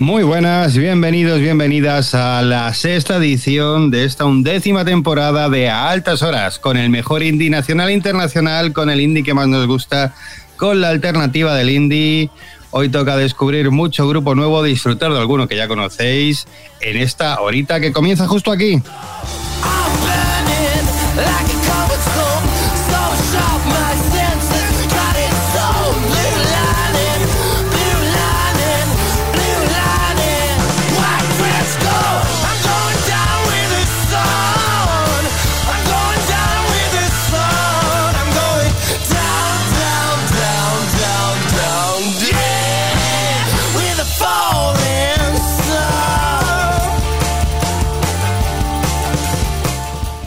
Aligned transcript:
Muy 0.00 0.24
buenas, 0.24 0.76
bienvenidos, 0.76 1.38
bienvenidas 1.40 2.14
a 2.14 2.42
la 2.42 2.74
sexta 2.74 3.16
edición 3.16 3.92
de 3.92 4.04
esta 4.04 4.24
undécima 4.24 4.84
temporada 4.84 5.48
de 5.48 5.70
A 5.70 5.88
Altas 5.88 6.22
Horas, 6.22 6.58
con 6.58 6.76
el 6.76 6.90
mejor 6.90 7.22
indie 7.22 7.48
nacional 7.48 7.88
e 7.90 7.92
internacional, 7.92 8.72
con 8.72 8.90
el 8.90 9.00
indie 9.00 9.22
que 9.22 9.34
más 9.34 9.46
nos 9.46 9.66
gusta, 9.68 10.12
con 10.56 10.80
la 10.80 10.88
alternativa 10.88 11.54
del 11.54 11.70
indie. 11.70 12.28
Hoy 12.72 12.88
toca 12.88 13.16
descubrir 13.16 13.70
mucho 13.70 14.08
grupo 14.08 14.34
nuevo, 14.34 14.64
disfrutar 14.64 15.12
de 15.12 15.20
alguno 15.20 15.46
que 15.46 15.56
ya 15.56 15.68
conocéis 15.68 16.46
en 16.80 16.96
esta 16.96 17.40
horita 17.40 17.78
que 17.78 17.92
comienza 17.92 18.26
justo 18.26 18.50
aquí. 18.50 18.82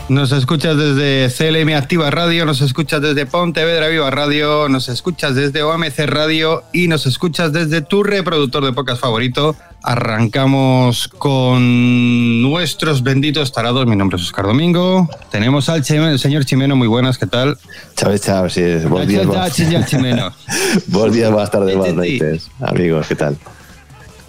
Nos 0.09 0.31
escuchas 0.31 0.77
desde 0.77 1.27
CLM 1.29 1.75
Activa 1.75 2.09
Radio, 2.09 2.45
nos 2.45 2.61
escuchas 2.61 3.01
desde 3.01 3.25
Pontevedra 3.25 3.89
Viva 3.89 4.09
Radio, 4.09 4.69
nos 4.69 4.87
escuchas 4.87 5.35
desde 5.35 5.63
OMC 5.63 5.99
Radio 6.05 6.63
y 6.71 6.87
nos 6.87 7.05
escuchas 7.05 7.51
desde 7.51 7.81
tu 7.81 8.03
reproductor 8.03 8.63
de 8.63 8.71
pocas 8.71 8.99
favorito. 8.99 9.57
Arrancamos 9.83 11.09
con 11.09 12.41
nuestros 12.41 13.03
benditos 13.03 13.51
tarados. 13.51 13.85
Mi 13.85 13.97
nombre 13.97 14.15
es 14.15 14.23
Oscar 14.23 14.45
Domingo. 14.45 15.09
Tenemos 15.29 15.67
al 15.67 15.83
señor 15.83 16.45
Chimeno, 16.45 16.77
muy 16.77 16.87
buenas, 16.87 17.17
¿qué 17.17 17.27
tal? 17.27 17.57
Chávez, 17.97 18.21
Chávez, 18.21 18.53
sí. 18.53 18.61
Buenos 18.87 19.09
días, 19.09 19.87
Chimeno. 19.87 20.31
Buenos 20.87 21.13
días, 21.13 21.31
buenas 21.31 21.51
tardes, 21.51 21.75
buenas 21.75 21.95
noches. 21.95 22.49
Amigos, 22.61 23.07
¿qué 23.09 23.15
tal? 23.15 23.37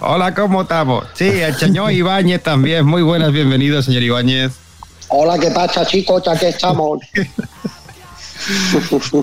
Hola, 0.00 0.34
¿cómo 0.34 0.62
estamos? 0.62 1.06
Sí, 1.14 1.28
el 1.28 1.54
señor 1.54 1.92
Ibáñez 1.92 2.42
también. 2.42 2.84
Muy 2.84 3.02
buenas, 3.02 3.30
bienvenido, 3.30 3.80
señor 3.80 4.02
Ibáñez. 4.02 4.67
Hola, 5.08 5.38
¿qué 5.38 5.50
pasa, 5.50 5.86
chicos? 5.86 6.22
Ya 6.24 6.38
que 6.38 6.48
estamos. 6.48 7.00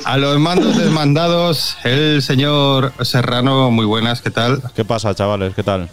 A 0.05 0.17
los 0.17 0.37
mandos 0.39 0.77
desmandados, 0.77 1.77
el 1.83 2.21
señor 2.21 2.93
Serrano, 3.01 3.71
muy 3.71 3.85
buenas, 3.85 4.21
¿qué 4.21 4.29
tal? 4.29 4.61
¿Qué 4.75 4.83
pasa, 4.83 5.15
chavales? 5.15 5.55
¿Qué 5.55 5.63
tal? 5.63 5.89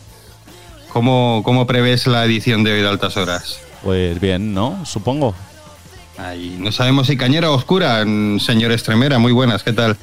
¿Cómo, 0.93 1.43
cómo 1.45 1.67
prevés 1.67 2.07
la 2.07 2.25
edición 2.25 2.65
de 2.65 2.73
hoy 2.73 2.83
de 2.83 2.89
Altas 2.89 3.17
Horas? 3.17 3.61
Pues 3.83 4.21
bien, 4.21 4.53
¿no? 4.53 4.85
Supongo. 4.85 5.35
Ahí, 6.23 6.57
no 6.59 6.71
sabemos 6.71 7.09
si 7.09 7.17
cañera 7.17 7.51
o 7.51 7.55
oscura, 7.55 8.05
señor 8.39 8.71
Estremera, 8.71 9.19
muy 9.19 9.33
buenas, 9.33 9.65
¿qué 9.65 9.73
tal? 9.73 9.97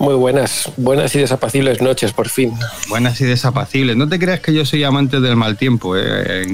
Muy 0.00 0.14
buenas, 0.14 0.68
buenas 0.76 1.14
y 1.14 1.20
desapacibles 1.20 1.80
noches, 1.80 2.12
por 2.12 2.28
fin. 2.28 2.52
Buenas 2.88 3.20
y 3.20 3.24
desapacibles. 3.24 3.96
No 3.96 4.08
te 4.08 4.18
creas 4.18 4.40
que 4.40 4.52
yo 4.52 4.64
soy 4.64 4.82
amante 4.82 5.20
del 5.20 5.36
mal 5.36 5.56
tiempo, 5.56 5.96
¿eh? 5.96 6.44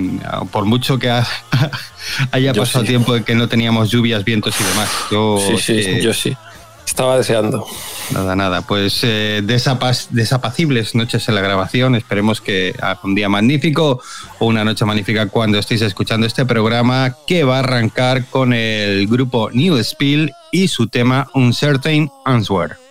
por 0.51 0.67
mucho 0.67 0.99
que 0.99 1.09
haya 2.33 2.53
pasado 2.53 2.85
tiempo 2.85 3.15
de 3.15 3.23
que 3.23 3.35
no 3.35 3.49
teníamos 3.49 3.91
lluvias, 3.91 4.23
vientos 4.23 4.55
y 4.61 4.65
demás. 4.65 4.91
Yo, 5.11 5.39
sí, 5.39 5.57
sí, 5.57 5.73
eh, 5.79 6.01
yo 6.03 6.13
sí. 6.13 6.37
Estaba 6.87 7.19
deseando. 7.19 7.67
Nada, 8.13 8.37
nada. 8.37 8.63
Pues 8.63 9.01
eh, 9.03 9.43
desapacibles 9.45 10.95
noches 10.95 11.29
en 11.29 11.35
la 11.35 11.41
grabación. 11.41 11.95
Esperemos 11.95 12.41
que 12.41 12.75
haga 12.81 13.01
un 13.03 13.15
día 13.15 13.29
magnífico 13.29 14.01
o 14.39 14.47
una 14.47 14.65
noche 14.65 14.85
magnífica 14.85 15.29
cuando 15.29 15.59
estéis 15.59 15.83
escuchando 15.83 16.27
este 16.27 16.47
programa 16.47 17.15
que 17.27 17.45
va 17.45 17.57
a 17.57 17.61
arrancar 17.61 18.25
con 18.27 18.53
el 18.53 19.07
grupo 19.09 19.51
New 19.53 19.77
Spill 19.83 20.33
y 20.53 20.69
su 20.69 20.87
tema 20.87 21.29
Uncertain 21.35 22.11
Answer. 22.25 22.86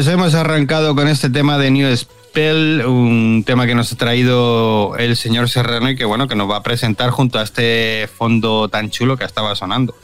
Pues 0.00 0.08
hemos 0.08 0.32
arrancado 0.32 0.94
con 0.94 1.08
este 1.08 1.28
tema 1.28 1.58
de 1.58 1.70
New 1.70 1.94
Spell, 1.94 2.86
un 2.86 3.44
tema 3.46 3.66
que 3.66 3.74
nos 3.74 3.92
ha 3.92 3.96
traído 3.96 4.96
el 4.96 5.14
señor 5.14 5.50
Serrano 5.50 5.90
y 5.90 5.94
que 5.94 6.06
bueno, 6.06 6.26
que 6.26 6.34
nos 6.34 6.48
va 6.48 6.56
a 6.56 6.62
presentar 6.62 7.10
junto 7.10 7.38
a 7.38 7.42
este 7.42 8.08
fondo 8.16 8.70
tan 8.70 8.88
chulo 8.88 9.18
que 9.18 9.26
estaba 9.26 9.54
sonando. 9.54 9.94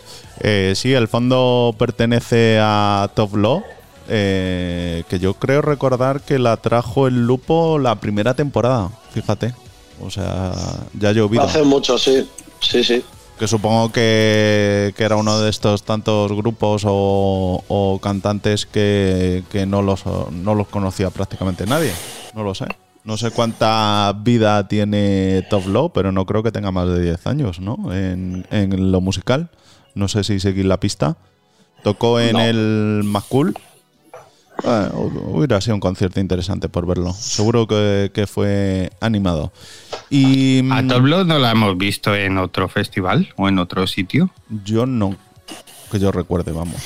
Eh, 0.40 0.74
sí, 0.76 0.92
el 0.92 1.08
fondo 1.08 1.74
pertenece 1.78 2.58
a 2.60 3.08
Top 3.14 3.36
Law, 3.36 3.64
eh, 4.10 5.02
que 5.08 5.18
yo 5.18 5.32
creo 5.32 5.62
recordar 5.62 6.20
que 6.20 6.38
la 6.38 6.58
trajo 6.58 7.06
el 7.06 7.26
Lupo 7.26 7.78
la 7.78 7.94
primera 7.94 8.34
temporada, 8.34 8.90
fíjate. 9.14 9.54
O 10.02 10.10
sea, 10.10 10.52
ya 10.92 11.08
ha 11.08 11.12
llovido. 11.12 11.42
Hace 11.42 11.62
mucho, 11.62 11.96
sí. 11.96 12.28
Sí, 12.60 12.84
sí. 12.84 13.02
Que 13.38 13.46
supongo 13.46 13.92
que, 13.92 14.94
que 14.96 15.04
era 15.04 15.16
uno 15.16 15.38
de 15.40 15.50
estos 15.50 15.82
tantos 15.82 16.32
grupos 16.32 16.84
o, 16.86 17.62
o 17.68 17.98
cantantes 18.00 18.64
que, 18.64 19.44
que 19.50 19.66
no, 19.66 19.82
los, 19.82 20.04
no 20.32 20.54
los 20.54 20.68
conocía 20.68 21.10
prácticamente 21.10 21.66
nadie. 21.66 21.92
No 22.34 22.42
lo 22.42 22.54
sé. 22.54 22.64
No 23.04 23.16
sé 23.18 23.30
cuánta 23.30 24.12
vida 24.18 24.66
tiene 24.68 25.46
Top 25.50 25.66
Law, 25.68 25.92
pero 25.92 26.12
no 26.12 26.24
creo 26.24 26.42
que 26.42 26.50
tenga 26.50 26.72
más 26.72 26.88
de 26.88 27.00
10 27.02 27.26
años, 27.26 27.60
¿no? 27.60 27.92
En, 27.94 28.46
en 28.50 28.90
lo 28.90 29.00
musical. 29.02 29.50
No 29.94 30.08
sé 30.08 30.24
si 30.24 30.40
seguir 30.40 30.64
la 30.64 30.80
pista. 30.80 31.16
Tocó 31.84 32.18
en 32.18 32.32
No. 32.32 32.40
el 32.40 33.02
Macul. 33.04 33.54
Bueno, 34.66 35.12
hubiera 35.28 35.60
sido 35.60 35.74
un 35.76 35.80
concierto 35.80 36.18
interesante 36.18 36.68
por 36.68 36.86
verlo. 36.86 37.12
Seguro 37.12 37.68
que, 37.68 38.10
que 38.12 38.26
fue 38.26 38.90
animado. 39.00 39.52
Y 40.10 40.58
¿A 40.72 40.82
mm, 40.82 40.88
Top 40.88 41.02
Blood 41.02 41.26
no 41.26 41.38
la 41.38 41.52
hemos 41.52 41.78
visto 41.78 42.14
en 42.16 42.36
otro 42.36 42.68
festival 42.68 43.32
o 43.36 43.48
en 43.48 43.60
otro 43.60 43.86
sitio? 43.86 44.30
yo 44.64 44.84
no, 44.84 45.14
que 45.92 46.00
yo 46.00 46.10
recuerde, 46.10 46.50
vamos. 46.50 46.76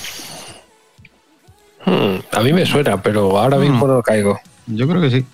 Hmm, 1.86 2.18
a 2.32 2.40
mí 2.40 2.52
me 2.52 2.66
suena, 2.66 3.02
pero 3.02 3.38
ahora 3.38 3.56
mismo 3.56 3.86
no 3.86 4.02
caigo. 4.02 4.38
Yo 4.66 4.86
creo 4.86 5.00
que 5.00 5.10
sí. 5.10 5.24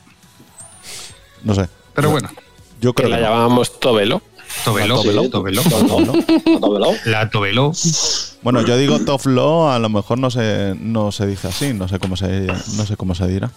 No 1.42 1.52
sé. 1.54 1.68
Pero 1.94 2.10
bueno, 2.10 2.28
Yo 2.80 2.92
Que 2.92 3.02
creo 3.02 3.10
la 3.10 3.16
que 3.16 3.22
no. 3.22 3.28
llamábamos 3.28 3.80
Tobelo. 3.80 4.22
Tobelo, 4.64 4.98
Sí, 4.98 5.08
Tobelo, 5.08 5.28
Tobelo. 5.30 5.62
Tobelo. 6.60 6.92
La 7.04 7.30
Tobelo. 7.30 7.72
Bueno, 8.42 8.60
yo 8.64 8.76
digo 8.76 9.00
Top 9.00 9.26
Law, 9.26 9.70
a 9.70 9.78
lo 9.80 9.88
mejor 9.88 10.18
no 10.18 10.30
se, 10.30 10.76
no 10.78 11.10
se 11.10 11.26
dice 11.26 11.48
así, 11.48 11.72
no 11.72 11.88
sé 11.88 11.98
cómo 11.98 12.16
se, 12.16 12.46
no 12.46 12.86
sé 12.86 12.96
cómo 12.96 13.12
se 13.16 13.26
dirá. 13.26 13.50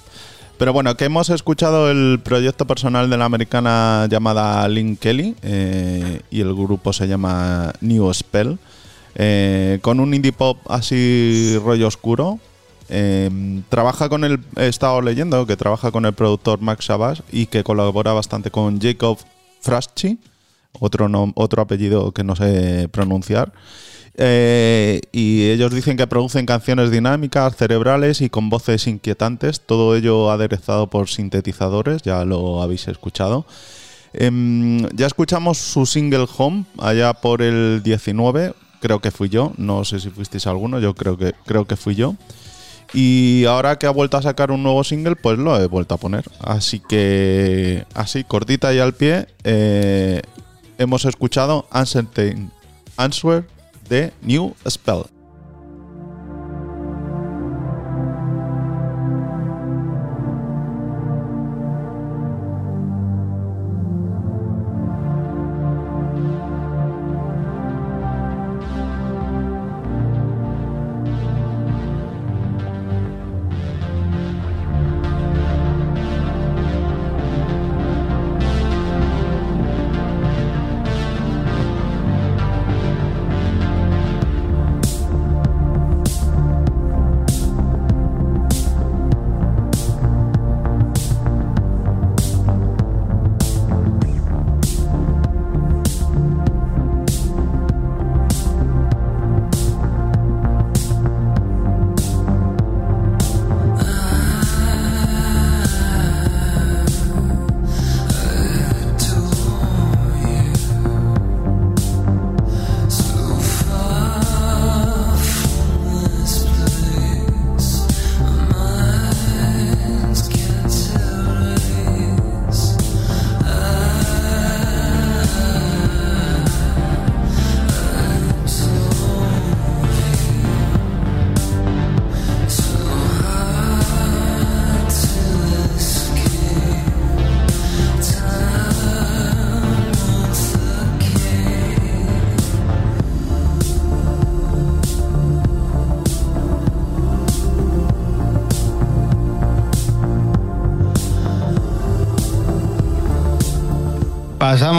Pero 0.57 0.73
bueno, 0.73 0.97
que 0.97 1.05
hemos 1.05 1.29
escuchado 1.29 1.91
el 1.91 2.19
proyecto 2.23 2.65
personal 2.65 3.07
de 3.07 3.15
la 3.17 3.25
americana 3.25 4.07
llamada 4.09 4.67
Lynn 4.67 4.97
Kelly 4.97 5.35
eh, 5.43 6.21
y 6.31 6.41
el 6.41 6.55
grupo 6.55 6.91
se 6.91 7.07
llama 7.07 7.71
New 7.81 8.11
Spell, 8.13 8.57
eh, 9.13 9.77
con 9.83 9.99
un 9.99 10.13
indie 10.13 10.33
pop 10.33 10.57
así 10.69 11.55
rollo 11.63 11.87
oscuro. 11.87 12.39
Eh, 12.89 13.61
trabaja 13.69 14.09
con 14.09 14.23
el, 14.23 14.39
he 14.57 14.67
estado 14.67 15.01
leyendo 15.01 15.45
que 15.45 15.55
trabaja 15.55 15.91
con 15.91 16.05
el 16.07 16.13
productor 16.13 16.59
Max 16.61 16.85
Shabazz 16.87 17.21
y 17.31 17.45
que 17.45 17.63
colabora 17.63 18.11
bastante 18.13 18.49
con 18.49 18.81
Jacob 18.81 19.19
Fraschi, 19.61 20.17
otro, 20.79 21.09
otro 21.35 21.61
apellido 21.61 22.11
que 22.11 22.23
no 22.23 22.35
sé 22.35 22.87
pronunciar. 22.91 23.51
Eh, 24.21 24.99
y 25.13 25.49
ellos 25.49 25.73
dicen 25.73 25.95
que 25.95 26.05
producen 26.05 26.45
canciones 26.45 26.91
dinámicas, 26.91 27.55
cerebrales 27.55 28.19
y 28.19 28.29
con 28.29 28.49
voces 28.49 28.85
inquietantes, 28.87 29.61
todo 29.61 29.95
ello 29.95 30.29
aderezado 30.29 30.87
por 30.87 31.07
sintetizadores, 31.07 32.01
ya 32.01 32.25
lo 32.25 32.61
habéis 32.61 32.89
escuchado. 32.89 33.45
Em, 34.11 34.85
ya 34.89 35.07
escuchamos 35.07 35.57
su 35.57 35.85
single 35.85 36.25
Home 36.37 36.65
allá 36.79 37.13
por 37.13 37.41
el 37.41 37.81
19, 37.83 38.53
creo 38.81 38.99
que 38.99 39.11
fui 39.11 39.29
yo, 39.29 39.53
no 39.57 39.85
sé 39.85 39.99
si 40.01 40.09
fuisteis 40.09 40.47
alguno, 40.47 40.79
yo 40.79 40.95
creo 40.95 41.17
que, 41.17 41.33
creo 41.45 41.65
que 41.65 41.77
fui 41.77 41.95
yo. 41.95 42.15
Y 42.93 43.45
ahora 43.45 43.77
que 43.77 43.85
ha 43.85 43.91
vuelto 43.91 44.17
a 44.17 44.21
sacar 44.21 44.51
un 44.51 44.63
nuevo 44.63 44.83
single, 44.83 45.15
pues 45.15 45.37
lo 45.37 45.57
he 45.61 45.67
vuelto 45.67 45.93
a 45.93 45.97
poner. 45.97 46.25
Así 46.39 46.79
que, 46.79 47.85
así, 47.93 48.23
cortita 48.23 48.73
y 48.73 48.79
al 48.79 48.93
pie, 48.93 49.27
eh, 49.43 50.21
hemos 50.79 51.05
escuchado 51.05 51.67
Answer 51.69 52.07
de 53.87 54.11
New 54.23 54.55
Spell. 54.67 55.18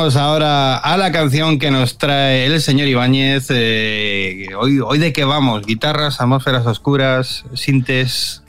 Ahora 0.00 0.78
a 0.78 0.96
la 0.96 1.12
canción 1.12 1.58
que 1.58 1.70
nos 1.70 1.98
trae 1.98 2.46
el 2.46 2.58
señor 2.62 2.88
Ibáñez. 2.88 3.48
eh, 3.50 4.46
hoy, 4.58 4.80
hoy 4.80 4.98
de 4.98 5.12
qué 5.12 5.24
vamos? 5.24 5.66
Guitarras, 5.66 6.22
atmósferas 6.22 6.66
oscuras, 6.66 7.44
sintes. 7.52 8.42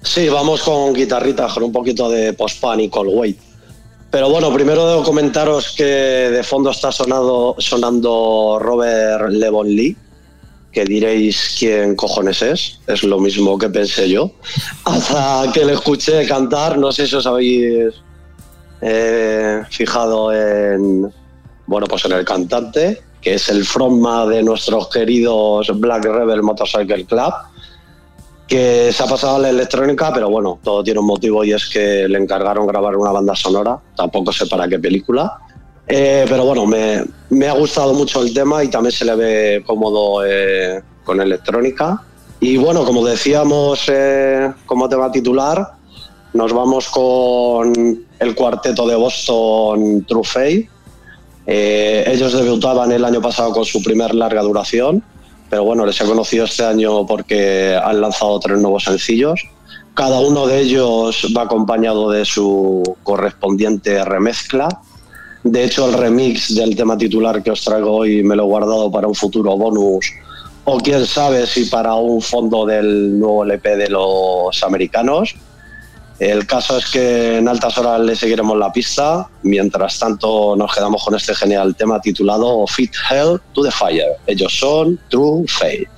Sí, 0.00 0.30
vamos 0.30 0.62
con 0.62 0.94
guitarritas, 0.94 1.52
con 1.52 1.64
un 1.64 1.72
poquito 1.72 2.08
de 2.08 2.32
post-pan 2.32 2.80
y 2.80 2.88
cold. 2.88 3.36
Pero 4.10 4.30
bueno, 4.30 4.50
primero 4.50 4.88
debo 4.88 5.02
comentaros 5.02 5.72
que 5.72 5.84
de 5.84 6.42
fondo 6.42 6.70
está 6.70 6.90
sonado, 6.90 7.54
sonando 7.58 8.56
Robert 8.58 9.30
Levon 9.30 9.68
Lee, 9.68 9.94
que 10.72 10.86
diréis 10.86 11.56
quién 11.58 11.96
cojones 11.96 12.40
es. 12.40 12.80
Es 12.86 13.02
lo 13.02 13.20
mismo 13.20 13.58
que 13.58 13.68
pensé 13.68 14.08
yo. 14.08 14.32
Hasta 14.86 15.52
que 15.52 15.66
le 15.66 15.74
escuché 15.74 16.26
cantar, 16.26 16.78
no 16.78 16.92
sé 16.92 17.06
si 17.06 17.14
os 17.14 17.26
habéis 17.26 17.92
eh, 18.80 19.62
fijado 19.70 20.32
en, 20.32 21.12
bueno, 21.66 21.86
pues 21.86 22.04
en 22.04 22.12
el 22.12 22.24
cantante, 22.24 23.02
que 23.20 23.34
es 23.34 23.48
el 23.48 23.64
frontman 23.64 24.28
de 24.28 24.42
nuestros 24.42 24.88
queridos 24.88 25.70
Black 25.78 26.04
Rebel 26.04 26.42
Motorcycle 26.42 27.04
Club 27.04 27.32
que 28.48 28.90
se 28.92 29.02
ha 29.02 29.06
pasado 29.06 29.36
a 29.36 29.38
la 29.40 29.50
electrónica, 29.50 30.10
pero 30.12 30.30
bueno, 30.30 30.58
todo 30.64 30.82
tiene 30.82 31.00
un 31.00 31.06
motivo 31.06 31.44
y 31.44 31.52
es 31.52 31.68
que 31.68 32.08
le 32.08 32.18
encargaron 32.18 32.66
grabar 32.66 32.96
una 32.96 33.12
banda 33.12 33.36
sonora, 33.36 33.78
tampoco 33.94 34.32
sé 34.32 34.46
para 34.46 34.66
qué 34.66 34.78
película. 34.78 35.38
Eh, 35.86 36.24
pero 36.28 36.46
bueno, 36.46 36.64
me, 36.66 37.04
me 37.28 37.46
ha 37.46 37.52
gustado 37.52 37.92
mucho 37.92 38.22
el 38.22 38.32
tema 38.32 38.64
y 38.64 38.68
también 38.68 38.92
se 38.92 39.04
le 39.04 39.14
ve 39.14 39.62
cómodo 39.66 40.24
eh, 40.26 40.82
con 41.04 41.20
electrónica. 41.20 42.02
Y 42.40 42.56
bueno, 42.56 42.84
como 42.84 43.04
decíamos 43.04 43.84
eh, 43.88 44.50
como 44.64 44.88
tema 44.88 45.12
titular, 45.12 45.72
nos 46.32 46.52
vamos 46.52 46.88
con 46.88 48.06
el 48.18 48.34
cuarteto 48.34 48.86
de 48.86 48.96
Boston 48.96 50.04
True 50.06 50.24
Fate. 50.24 50.70
Eh, 51.46 52.04
ellos 52.06 52.32
debutaban 52.32 52.92
el 52.92 53.04
año 53.04 53.22
pasado 53.22 53.52
con 53.52 53.64
su 53.64 53.82
primer 53.82 54.14
larga 54.14 54.42
duración, 54.42 55.02
pero 55.48 55.64
bueno, 55.64 55.86
les 55.86 56.00
he 56.00 56.04
conocido 56.04 56.44
este 56.44 56.64
año 56.64 57.06
porque 57.06 57.74
han 57.82 58.00
lanzado 58.00 58.38
tres 58.38 58.58
nuevos 58.58 58.84
sencillos, 58.84 59.40
Cada 59.94 60.20
uno 60.20 60.46
de 60.46 60.60
ellos 60.60 61.26
va 61.36 61.42
acompañado 61.42 62.10
de 62.10 62.24
su 62.24 62.82
correspondiente 63.02 64.04
remezcla. 64.04 64.68
De 65.42 65.64
hecho, 65.64 65.88
el 65.88 65.94
remix 65.94 66.54
del 66.54 66.76
tema 66.76 66.96
titular 66.96 67.42
que 67.42 67.50
os 67.50 67.64
traigo 67.64 67.96
hoy 67.96 68.22
me 68.22 68.36
lo 68.36 68.44
he 68.44 68.46
guardado 68.46 68.90
para 68.90 69.08
un 69.08 69.14
futuro 69.14 69.56
bonus 69.56 70.12
o 70.70 70.78
quién 70.78 71.06
sabe 71.06 71.46
si 71.46 71.64
para 71.64 71.94
un 71.94 72.20
fondo 72.20 72.66
del 72.66 73.18
nuevo 73.18 73.42
LP 73.42 73.76
de 73.76 73.88
los 73.88 74.62
americanos. 74.62 75.34
El 76.18 76.46
caso 76.46 76.78
es 76.78 76.86
que 76.86 77.36
en 77.36 77.48
altas 77.48 77.78
horas 77.78 78.00
le 78.00 78.16
seguiremos 78.16 78.56
la 78.58 78.72
pista. 78.72 79.28
Mientras 79.42 79.98
tanto, 79.98 80.56
nos 80.56 80.74
quedamos 80.74 81.04
con 81.04 81.14
este 81.14 81.34
genial 81.34 81.76
tema 81.76 82.00
titulado 82.00 82.66
Fit 82.66 82.92
Hell 83.08 83.40
to 83.52 83.62
the 83.62 83.70
Fire. 83.70 84.16
Ellos 84.26 84.52
son 84.58 84.98
True 85.08 85.44
Faith. 85.46 85.88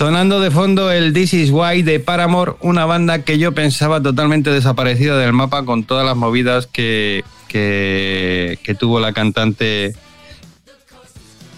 Sonando 0.00 0.40
de 0.40 0.50
fondo 0.50 0.90
el 0.90 1.12
This 1.12 1.34
Is 1.34 1.50
Why 1.50 1.82
de 1.82 2.00
Paramore, 2.00 2.54
una 2.62 2.86
banda 2.86 3.22
que 3.22 3.36
yo 3.36 3.52
pensaba 3.52 4.02
totalmente 4.02 4.48
desaparecida 4.48 5.18
del 5.18 5.34
mapa 5.34 5.66
con 5.66 5.84
todas 5.84 6.06
las 6.06 6.16
movidas 6.16 6.66
que, 6.66 7.22
que, 7.48 8.58
que 8.62 8.74
tuvo 8.74 8.98
la 8.98 9.12
cantante 9.12 9.94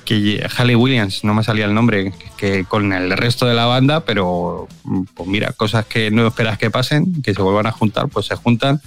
que 0.04 0.44
Halle 0.58 0.74
Williams, 0.74 1.22
no 1.22 1.34
me 1.34 1.44
salía 1.44 1.66
el 1.66 1.74
nombre, 1.74 2.12
que 2.36 2.64
con 2.64 2.92
el 2.92 3.12
resto 3.12 3.46
de 3.46 3.54
la 3.54 3.66
banda, 3.66 4.04
pero 4.04 4.66
pues 5.14 5.28
mira, 5.28 5.52
cosas 5.52 5.86
que 5.86 6.10
no 6.10 6.26
esperas 6.26 6.58
que 6.58 6.68
pasen, 6.68 7.22
que 7.22 7.34
se 7.34 7.42
vuelvan 7.42 7.68
a 7.68 7.70
juntar, 7.72 8.08
pues 8.08 8.26
se 8.26 8.34
juntan. 8.34 8.80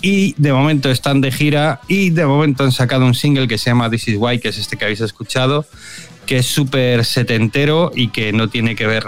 Y 0.00 0.34
de 0.38 0.54
momento 0.54 0.90
están 0.90 1.20
de 1.20 1.32
gira 1.32 1.80
y 1.86 2.10
de 2.10 2.24
momento 2.24 2.64
han 2.64 2.72
sacado 2.72 3.04
un 3.04 3.14
single 3.14 3.46
que 3.46 3.58
se 3.58 3.68
llama 3.68 3.90
This 3.90 4.08
Is 4.08 4.16
Why, 4.18 4.38
que 4.38 4.48
es 4.48 4.56
este 4.56 4.78
que 4.78 4.86
habéis 4.86 5.02
escuchado, 5.02 5.66
que 6.26 6.38
es 6.38 6.46
súper 6.46 7.04
setentero 7.04 7.92
y 7.94 8.08
que 8.08 8.32
no 8.32 8.48
tiene 8.48 8.76
que 8.76 8.86
ver 8.86 9.06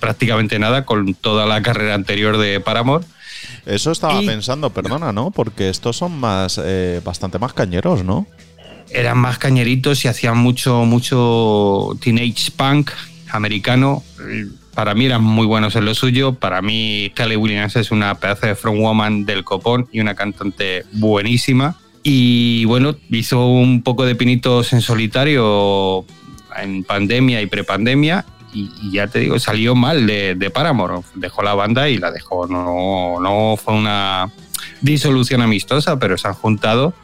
prácticamente 0.00 0.58
nada 0.58 0.84
con 0.84 1.14
toda 1.14 1.46
la 1.46 1.62
carrera 1.62 1.94
anterior 1.94 2.38
de 2.38 2.60
Paramore. 2.60 3.04
Eso 3.66 3.92
estaba 3.92 4.20
pensando, 4.20 4.70
perdona, 4.70 5.12
¿no? 5.12 5.30
Porque 5.30 5.68
estos 5.68 5.96
son 5.96 6.18
más, 6.18 6.60
eh, 6.62 7.00
bastante 7.04 7.38
más 7.38 7.52
cañeros, 7.52 8.02
¿no? 8.02 8.26
eran 8.90 9.18
más 9.18 9.38
cañeritos 9.38 10.04
y 10.04 10.08
hacían 10.08 10.38
mucho, 10.38 10.84
mucho 10.84 11.96
teenage 12.00 12.50
punk 12.56 12.90
americano. 13.30 14.02
Para 14.74 14.94
mí 14.94 15.06
eran 15.06 15.22
muy 15.22 15.46
buenos 15.46 15.76
en 15.76 15.84
lo 15.84 15.94
suyo. 15.94 16.34
Para 16.34 16.62
mí, 16.62 17.12
Kelly 17.14 17.36
Williams 17.36 17.76
es 17.76 17.90
una 17.90 18.14
pedazo 18.16 18.46
de 18.46 18.54
frontwoman 18.54 19.26
del 19.26 19.44
copón 19.44 19.88
y 19.92 20.00
una 20.00 20.14
cantante 20.14 20.84
buenísima. 20.92 21.76
Y 22.02 22.64
bueno, 22.64 22.96
hizo 23.10 23.48
un 23.48 23.82
poco 23.82 24.04
de 24.04 24.14
pinitos 24.14 24.72
en 24.72 24.80
solitario 24.80 26.06
en 26.62 26.84
pandemia 26.84 27.40
y 27.42 27.46
prepandemia. 27.46 28.24
Y, 28.52 28.90
ya 28.90 29.06
te 29.06 29.20
digo, 29.20 29.38
salió 29.38 29.74
mal 29.74 30.06
de, 30.06 30.34
de 30.34 30.50
Paramore. 30.50 31.02
Dejó 31.14 31.42
la 31.42 31.54
banda 31.54 31.88
y 31.88 31.98
la 31.98 32.10
dejó. 32.10 32.46
No, 32.46 33.20
no 33.20 33.56
fue 33.56 33.74
una 33.74 34.30
disolución 34.80 35.42
amistosa, 35.42 35.98
pero 35.98 36.16
se 36.16 36.28
han 36.28 36.34
juntado 36.34 36.94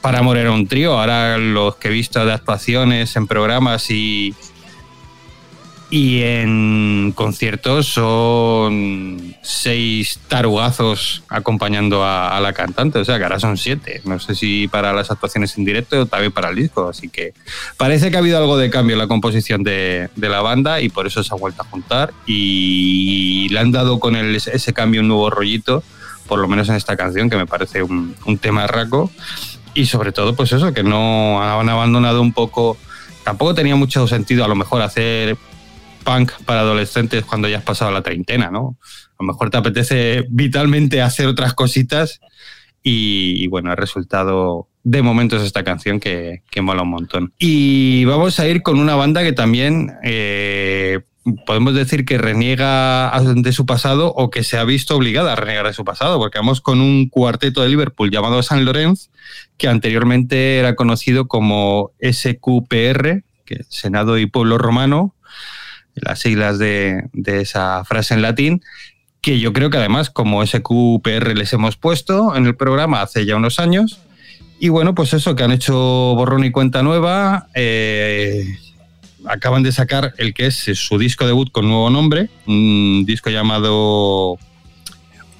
para 0.00 0.22
morir 0.22 0.48
un 0.48 0.66
trío. 0.66 0.98
Ahora 0.98 1.38
los 1.38 1.76
que 1.76 1.88
he 1.88 1.90
visto 1.90 2.24
de 2.24 2.32
actuaciones 2.32 3.16
en 3.16 3.26
programas 3.26 3.90
y, 3.90 4.34
y 5.90 6.22
en 6.22 7.12
conciertos 7.16 7.88
son 7.88 9.34
seis 9.42 10.20
tarugazos 10.28 11.24
acompañando 11.28 12.04
a, 12.04 12.38
la 12.40 12.52
cantante, 12.52 13.00
o 13.00 13.04
sea 13.04 13.18
que 13.18 13.24
ahora 13.24 13.40
son 13.40 13.56
siete. 13.56 14.00
No 14.04 14.20
sé 14.20 14.36
si 14.36 14.68
para 14.68 14.92
las 14.92 15.10
actuaciones 15.10 15.58
en 15.58 15.64
directo 15.64 16.00
o 16.00 16.06
también 16.06 16.30
para 16.30 16.50
el 16.50 16.56
disco, 16.56 16.88
así 16.88 17.08
que 17.08 17.34
parece 17.76 18.10
que 18.10 18.16
ha 18.16 18.20
habido 18.20 18.38
algo 18.38 18.56
de 18.56 18.70
cambio 18.70 18.94
en 18.94 19.00
la 19.00 19.08
composición 19.08 19.64
de, 19.64 20.08
la 20.16 20.40
banda 20.42 20.80
y 20.80 20.88
por 20.88 21.08
eso 21.08 21.24
se 21.24 21.34
ha 21.34 21.36
vuelto 21.36 21.62
a 21.62 21.64
juntar 21.64 22.12
y 22.24 23.48
le 23.50 23.58
han 23.58 23.72
dado 23.72 23.98
con 23.98 24.14
ese 24.14 24.72
cambio 24.72 25.00
un 25.00 25.08
nuevo 25.08 25.28
rollito, 25.28 25.82
por 26.28 26.38
lo 26.38 26.46
menos 26.46 26.68
en 26.68 26.76
esta 26.76 26.96
canción 26.96 27.28
que 27.28 27.36
me 27.36 27.46
parece 27.46 27.82
un, 27.82 28.14
un 28.26 28.38
tema 28.38 28.68
raco 28.68 29.10
y 29.74 29.86
sobre 29.86 30.12
todo, 30.12 30.34
pues 30.36 30.52
eso, 30.52 30.72
que 30.72 30.84
no 30.84 31.42
han 31.42 31.68
abandonado 31.68 32.22
un 32.22 32.32
poco. 32.32 32.76
Tampoco 33.24 33.54
tenía 33.54 33.76
mucho 33.76 34.06
sentido 34.06 34.44
a 34.44 34.48
lo 34.48 34.54
mejor 34.54 34.82
hacer 34.82 35.36
punk 36.04 36.32
para 36.44 36.60
adolescentes 36.60 37.24
cuando 37.24 37.48
ya 37.48 37.58
has 37.58 37.64
pasado 37.64 37.90
la 37.90 38.02
treintena, 38.02 38.50
¿no? 38.50 38.76
A 39.18 39.22
lo 39.22 39.26
mejor 39.26 39.50
te 39.50 39.58
apetece 39.58 40.26
vitalmente 40.30 41.02
hacer 41.02 41.26
otras 41.26 41.54
cositas 41.54 42.20
y, 42.82 43.46
bueno, 43.48 43.70
el 43.70 43.76
resultado 43.76 44.68
de 44.82 45.02
momento 45.02 45.36
es 45.36 45.42
esta 45.42 45.62
canción 45.62 46.00
que, 46.00 46.42
que, 46.50 46.62
mola 46.62 46.82
un 46.82 46.90
montón. 46.90 47.32
Y 47.38 48.04
vamos 48.06 48.40
a 48.40 48.48
ir 48.48 48.62
con 48.62 48.78
una 48.78 48.94
banda 48.94 49.22
que 49.22 49.32
también 49.32 49.92
eh, 50.02 51.00
podemos 51.46 51.74
decir 51.74 52.04
que 52.04 52.18
reniega 52.18 53.12
de 53.36 53.52
su 53.52 53.66
pasado 53.66 54.12
o 54.14 54.30
que 54.30 54.42
se 54.42 54.56
ha 54.56 54.64
visto 54.64 54.96
obligada 54.96 55.32
a 55.32 55.36
renegar 55.36 55.66
de 55.66 55.72
su 55.72 55.84
pasado, 55.84 56.18
porque 56.18 56.38
vamos 56.38 56.60
con 56.60 56.80
un 56.80 57.08
cuarteto 57.08 57.62
de 57.62 57.68
Liverpool 57.68 58.10
llamado 58.10 58.42
San 58.42 58.64
Lorenz, 58.64 59.10
que 59.58 59.68
anteriormente 59.68 60.58
era 60.58 60.74
conocido 60.74 61.28
como 61.28 61.92
SQPR, 62.00 63.22
que 63.44 63.64
Senado 63.68 64.18
y 64.18 64.26
Pueblo 64.26 64.58
Romano, 64.58 65.14
las 65.94 66.20
siglas 66.20 66.58
de, 66.58 67.08
esa 67.26 67.84
frase 67.84 68.14
en 68.14 68.22
latín, 68.22 68.62
que 69.20 69.38
yo 69.38 69.52
creo 69.52 69.70
que 69.70 69.78
además 69.78 70.10
como 70.10 70.44
SQPR 70.44 71.36
les 71.36 71.52
hemos 71.52 71.76
puesto 71.76 72.34
en 72.36 72.46
el 72.46 72.56
programa 72.56 73.02
hace 73.02 73.26
ya 73.26 73.36
unos 73.36 73.58
años. 73.60 74.00
Y 74.58 74.68
bueno, 74.68 74.94
pues 74.94 75.12
eso, 75.14 75.34
que 75.34 75.42
han 75.42 75.52
hecho 75.52 75.74
borrón 75.74 76.44
y 76.44 76.50
cuenta 76.50 76.82
nueva. 76.82 77.48
Eh, 77.54 78.44
acaban 79.26 79.62
de 79.62 79.72
sacar 79.72 80.14
el 80.18 80.34
que 80.34 80.46
es 80.46 80.56
su 80.56 80.98
disco 80.98 81.26
debut 81.26 81.50
con 81.50 81.68
nuevo 81.68 81.90
nombre, 81.90 82.30
un 82.46 83.04
disco 83.06 83.30
llamado 83.30 84.38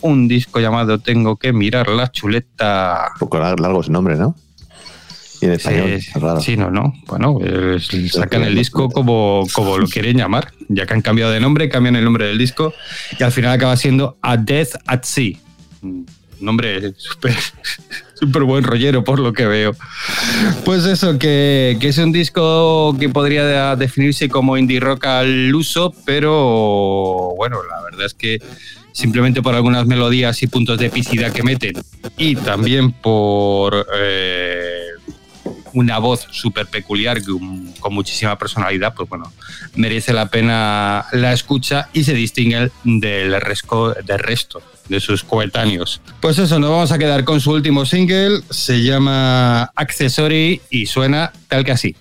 un 0.02 0.28
disco 0.28 0.60
llamado 0.60 0.98
Tengo 0.98 1.36
que 1.36 1.52
mirar 1.52 1.88
la 1.88 2.10
chuleta. 2.10 3.12
Poco 3.18 3.38
largo 3.38 3.80
ese 3.80 3.90
nombre, 3.90 4.16
¿no? 4.16 4.34
Y 5.40 5.46
en 5.46 5.53
español, 5.53 6.00
Sí, 6.40 6.57
no, 6.57 6.70
no. 6.70 6.92
Bueno, 7.07 7.38
sacan 8.11 8.42
el 8.42 8.55
disco 8.55 8.90
como, 8.90 9.46
como 9.53 9.79
lo 9.79 9.87
quieren 9.87 10.16
llamar. 10.16 10.53
Ya 10.68 10.87
que 10.87 10.94
han 10.94 11.03
cambiado 11.03 11.33
de 11.33 11.40
nombre, 11.40 11.68
cambian 11.68 11.96
el 11.96 12.05
nombre 12.05 12.26
del 12.26 12.38
disco 12.38 12.72
y 13.18 13.22
al 13.22 13.33
final 13.33 13.53
acaba 13.53 13.76
siendo 13.76 14.18
A 14.22 14.37
Death 14.37 14.74
at 14.87 15.03
Sea. 15.03 15.33
nombre 16.40 16.94
súper 16.96 17.35
súper 18.20 18.44
buen 18.44 18.64
rollero 18.64 19.03
por 19.03 19.18
lo 19.18 19.33
que 19.33 19.46
veo. 19.46 19.74
Pues 20.64 20.85
eso, 20.85 21.18
que, 21.18 21.79
que, 21.81 21.88
es 21.88 21.98
un 21.98 22.12
disco 22.12 22.96
que 22.98 23.09
podría 23.09 23.74
definirse 23.76 24.29
como 24.29 24.59
indie 24.59 24.79
rock 24.79 25.07
al 25.07 25.55
uso, 25.55 25.94
pero 26.05 27.33
bueno, 27.37 27.59
la 27.62 27.83
verdad 27.83 28.07
es 28.07 28.14
que 28.14 28.40
simplemente 28.92 29.42
por 29.42 29.55
algunas 29.55 29.87
melodías 29.87 30.42
y 30.42 30.46
puntos 30.46 30.79
de 30.79 30.87
epicidad 30.87 31.33
que 31.33 31.42
meten 31.42 31.74
y 32.18 32.37
también 32.37 32.92
por 32.92 33.87
eh, 33.96 34.89
una 35.72 35.98
voz 35.98 36.26
súper 36.30 36.66
peculiar 36.66 37.18
con 37.80 37.94
muchísima 37.94 38.37
personalidad, 38.38 38.94
pues 38.94 39.09
bueno, 39.09 39.33
merece 39.74 40.12
la 40.12 40.26
pena 40.26 41.06
la 41.12 41.33
escucha 41.33 41.88
y 41.92 42.04
se 42.04 42.14
distingue 42.14 42.70
del, 42.85 43.30
del 43.30 44.18
resto 44.18 44.62
de 44.88 45.00
sus 45.00 45.22
coetáneos. 45.24 46.00
Pues 46.20 46.38
eso, 46.38 46.59
nos 46.59 46.70
vamos 46.70 46.92
a 46.92 46.98
quedar 46.98 47.24
con 47.24 47.40
su 47.40 47.52
último 47.52 47.87
single, 47.87 48.42
se 48.50 48.83
llama 48.83 49.70
Accessory 49.74 50.61
y 50.70 50.87
suena 50.87 51.33
tal 51.48 51.64
que 51.64 51.72
así. 51.72 51.96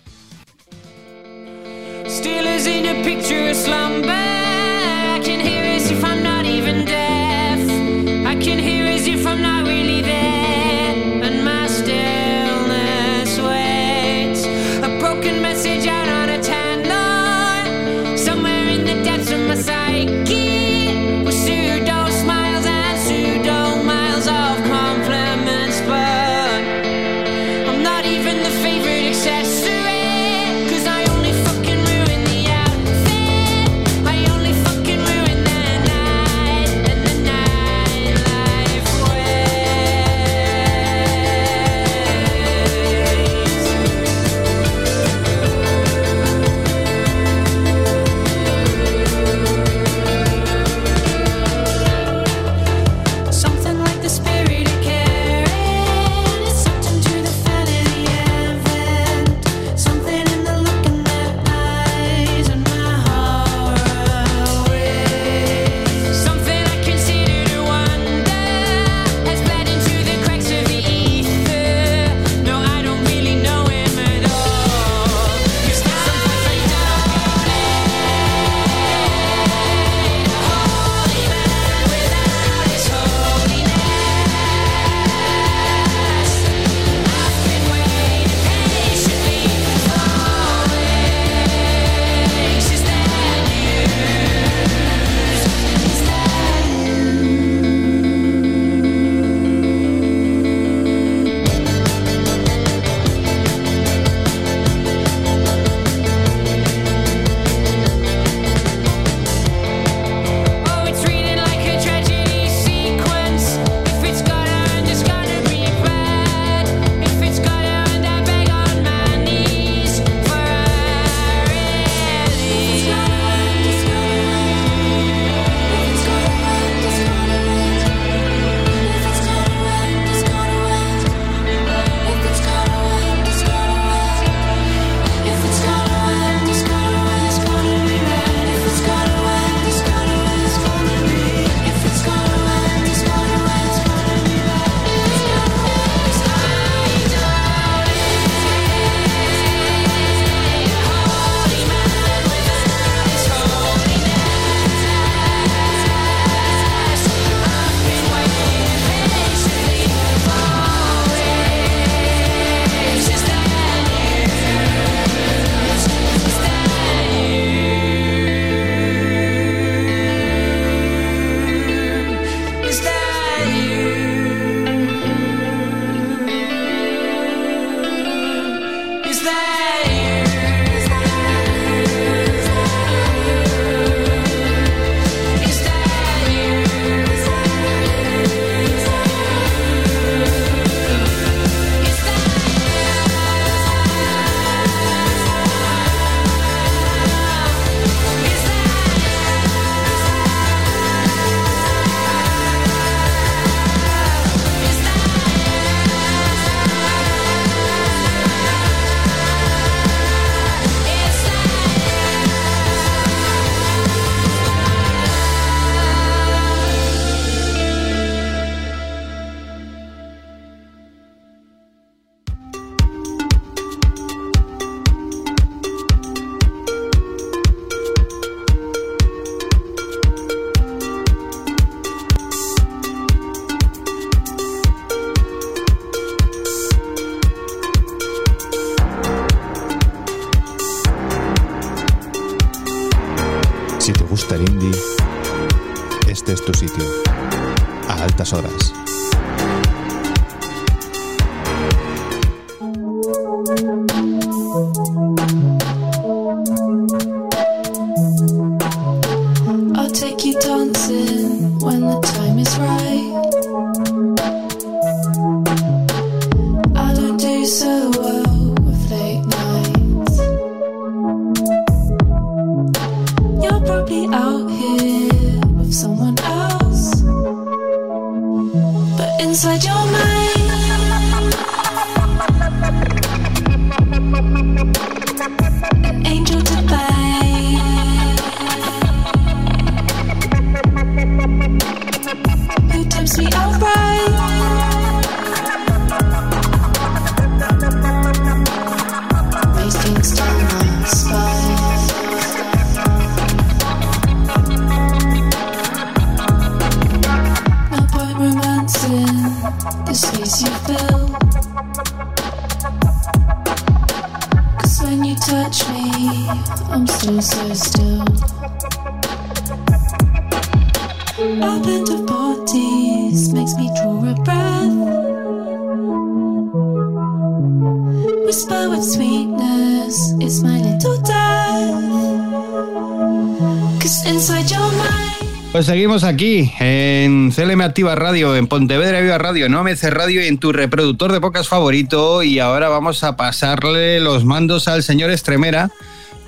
Pues 335.59 335.67
seguimos 335.67 336.05
aquí 336.05 336.53
en 336.61 337.33
CLM 337.35 337.59
Activa 337.59 337.93
Radio, 337.93 338.33
en 338.37 338.47
Pontevedra 338.47 339.01
Viva 339.01 339.17
Radio, 339.17 339.47
en 339.47 339.53
OMC 339.53 339.83
Radio 339.89 340.23
y 340.23 340.27
en 340.27 340.37
tu 340.37 340.53
reproductor 340.53 341.11
de 341.11 341.19
pocas 341.19 341.49
favorito. 341.49 342.23
Y 342.23 342.39
ahora 342.39 342.69
vamos 342.69 343.03
a 343.03 343.17
pasarle 343.17 343.99
los 343.99 344.23
mandos 344.23 344.69
al 344.69 344.83
señor 344.83 345.11
Estremera, 345.11 345.69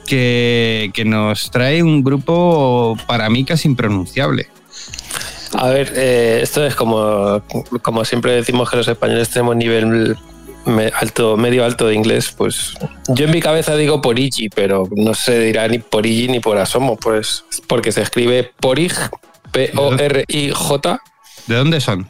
que, 0.06 0.92
que 0.94 1.06
nos 1.06 1.50
trae 1.50 1.82
un 1.82 2.04
grupo 2.04 2.98
para 3.08 3.30
mí 3.30 3.46
casi 3.46 3.70
impronunciable. 3.70 4.50
A 5.54 5.70
ver, 5.70 5.94
eh, 5.96 6.40
esto 6.44 6.66
es 6.66 6.76
como, 6.76 7.42
como 7.82 8.04
siempre 8.04 8.34
decimos 8.34 8.70
que 8.70 8.76
los 8.76 8.88
españoles 8.90 9.30
tenemos 9.30 9.56
nivel 9.56 10.18
me- 10.66 10.92
alto, 11.00 11.38
medio 11.38 11.64
alto 11.66 11.88
de 11.88 11.96
inglés, 11.96 12.32
pues 12.36 12.74
yo 13.10 13.26
en 13.26 13.32
mi 13.32 13.42
cabeza 13.42 13.76
digo 13.76 14.02
porigi, 14.02 14.50
pero 14.50 14.88
no 14.96 15.14
se 15.14 15.40
dirá 15.40 15.68
ni 15.68 15.80
porigi 15.80 16.28
ni 16.28 16.40
por 16.40 16.58
asomo, 16.58 16.98
pues 16.98 17.44
porque 17.68 17.92
se 17.92 18.02
escribe 18.02 18.52
porig, 18.60 18.94
P-O-R-I-J, 19.52 21.02
¿De 21.48 21.56
dónde 21.56 21.82
son? 21.82 22.08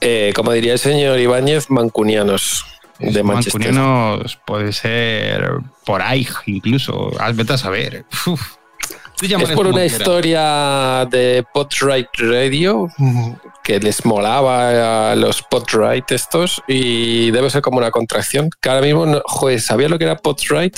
eh, 0.00 0.32
como 0.34 0.52
diría 0.52 0.72
el 0.74 0.78
señor 0.78 1.18
Ibáñez, 1.18 1.70
mancunianos 1.70 2.64
de 2.98 3.22
Manchester. 3.22 3.60
Mancunianos 3.60 4.38
puede 4.46 4.72
ser 4.72 5.50
por 5.84 6.02
ahí 6.02 6.26
incluso. 6.46 7.10
Vete 7.34 7.52
a 7.54 7.58
saber. 7.58 8.04
Uf. 8.26 8.54
Es 9.22 9.50
por 9.52 9.66
una 9.66 9.84
historia 9.84 11.08
de 11.10 11.42
Potright 11.54 12.08
Radio 12.18 12.88
que 13.64 13.80
les 13.80 14.04
molaba 14.04 15.12
a 15.12 15.16
los 15.16 15.42
Potright 15.42 16.12
estos 16.12 16.62
y 16.68 17.30
debe 17.30 17.48
ser 17.48 17.62
como 17.62 17.78
una 17.78 17.90
contracción. 17.90 18.50
Que 18.60 18.68
ahora 18.68 18.82
mismo, 18.82 19.06
no, 19.06 19.22
joder, 19.24 19.60
sabía 19.60 19.88
lo 19.88 19.98
que 19.98 20.04
era 20.04 20.16
Potright, 20.16 20.76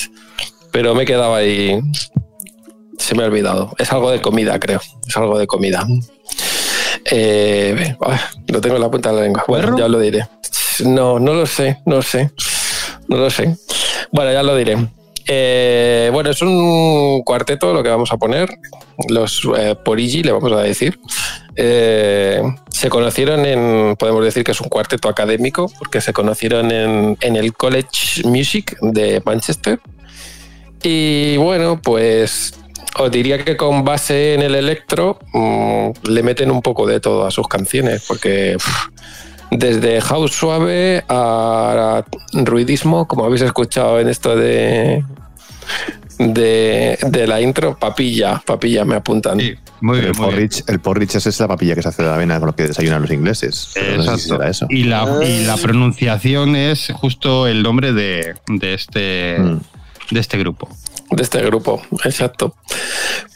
pero 0.71 0.95
me 0.95 1.05
quedaba 1.05 1.39
ahí. 1.39 1.81
Se 2.97 3.17
me 3.17 3.25
ha 3.25 3.27
olvidado. 3.27 3.75
Es 3.79 3.93
algo 3.93 4.11
de 4.11 4.21
comida, 4.23 4.59
creo. 4.61 4.81
Es 5.07 5.17
algo 5.17 5.39
de 5.39 5.47
comida. 5.47 5.85
Eh, 7.05 7.97
lo 8.47 8.61
tengo 8.61 8.77
en 8.77 8.83
la 8.83 8.91
punta 8.91 9.11
de 9.11 9.17
la 9.17 9.23
lengua. 9.23 9.45
Bueno, 9.49 9.65
¿Perro? 9.67 9.79
ya 9.79 9.89
lo 9.89 9.99
diré. 9.99 10.29
No, 10.85 11.19
no 11.19 11.35
lo 11.35 11.47
sé, 11.47 11.81
no 11.87 11.97
lo 11.97 12.03
sé. 12.03 12.31
No 13.09 13.17
lo 13.17 13.31
sé. 13.31 13.57
Bueno, 14.13 14.33
ya 14.33 14.43
lo 14.43 14.55
diré. 14.55 14.77
Eh, 15.31 16.09
bueno, 16.11 16.31
es 16.31 16.41
un 16.41 17.23
cuarteto 17.23 17.75
lo 17.75 17.83
que 17.83 17.91
vamos 17.91 18.11
a 18.13 18.17
poner. 18.17 18.59
Los 19.09 19.47
eh, 19.57 19.77
Porigi, 19.85 20.23
le 20.23 20.33
vamos 20.33 20.51
a 20.53 20.63
decir. 20.63 20.99
Eh, 21.55 22.43
se 22.71 22.89
conocieron 22.89 23.45
en, 23.45 23.95
podemos 23.97 24.25
decir 24.25 24.43
que 24.43 24.53
es 24.53 24.61
un 24.63 24.71
cuarteto 24.71 25.09
académico, 25.09 25.71
porque 25.79 26.01
se 26.01 26.15
conocieron 26.15 26.71
en, 26.71 27.17
el 27.21 27.53
College 27.53 28.23
Music 28.25 28.79
de 28.81 29.21
Manchester. 29.25 29.81
Y 30.83 31.37
bueno, 31.37 31.79
pues 31.83 32.55
os 32.99 33.11
diría 33.11 33.45
que 33.45 33.57
con 33.57 33.85
base 33.85 34.33
en 34.33 34.41
el 34.41 34.55
electro 34.55 35.19
mm, 35.35 35.91
le 36.09 36.23
meten 36.23 36.51
un 36.51 36.63
poco 36.63 36.87
de 36.87 37.01
todo 37.01 37.27
a 37.27 37.31
sus 37.31 37.47
canciones, 37.49 38.05
porque 38.09 38.57
desde 39.51 40.01
house 40.01 40.33
suave 40.33 41.05
a 41.09 42.05
ruidismo, 42.33 43.07
como 43.09 43.25
habéis 43.25 43.43
escuchado 43.43 43.99
en 44.01 44.09
esto 44.09 44.37
de, 44.37 45.05
de, 46.19 46.99
de 47.07 47.27
la 47.27 47.41
intro, 47.41 47.77
papilla, 47.79 48.43
papilla 48.45 48.85
me 48.85 48.97
apuntan. 48.97 49.39
Sí, 49.41 49.55
muy 49.81 50.01
bien, 50.01 50.11
el, 50.11 50.15
muy 50.19 50.27
bien. 50.27 50.35
porridge, 50.49 50.65
el 50.67 50.81
porridge 50.81 51.15
ese 51.17 51.29
es 51.29 51.41
la 51.41 51.49
papilla 51.49 51.75
que 51.75 51.83
se 51.83 51.89
hace 51.89 52.03
de 52.03 52.09
la 52.09 52.15
avena 52.17 52.39
con 52.39 52.49
lo 52.49 52.55
que 52.57 52.67
desayunan 52.67 53.03
los 53.03 53.11
ingleses. 53.11 53.71
Pero 53.75 53.97
no 53.99 54.03
sé 54.03 54.09
si 54.09 54.15
Exacto. 54.15 54.37
será 54.37 54.51
eso. 54.51 54.67
Y 54.71 54.85
la, 54.85 55.21
y 55.27 55.45
la 55.45 55.57
pronunciación 55.57 56.57
es 56.57 56.93
justo 56.95 57.47
el 57.47 57.63
nombre 57.63 57.93
de, 57.93 58.35
de 58.49 58.75
este, 58.75 59.39
Mm. 59.39 59.61
de 60.11 60.21
este 60.21 60.39
grupo. 60.39 60.69
De 61.11 61.23
este 61.23 61.43
grupo, 61.43 61.81
exacto. 62.05 62.55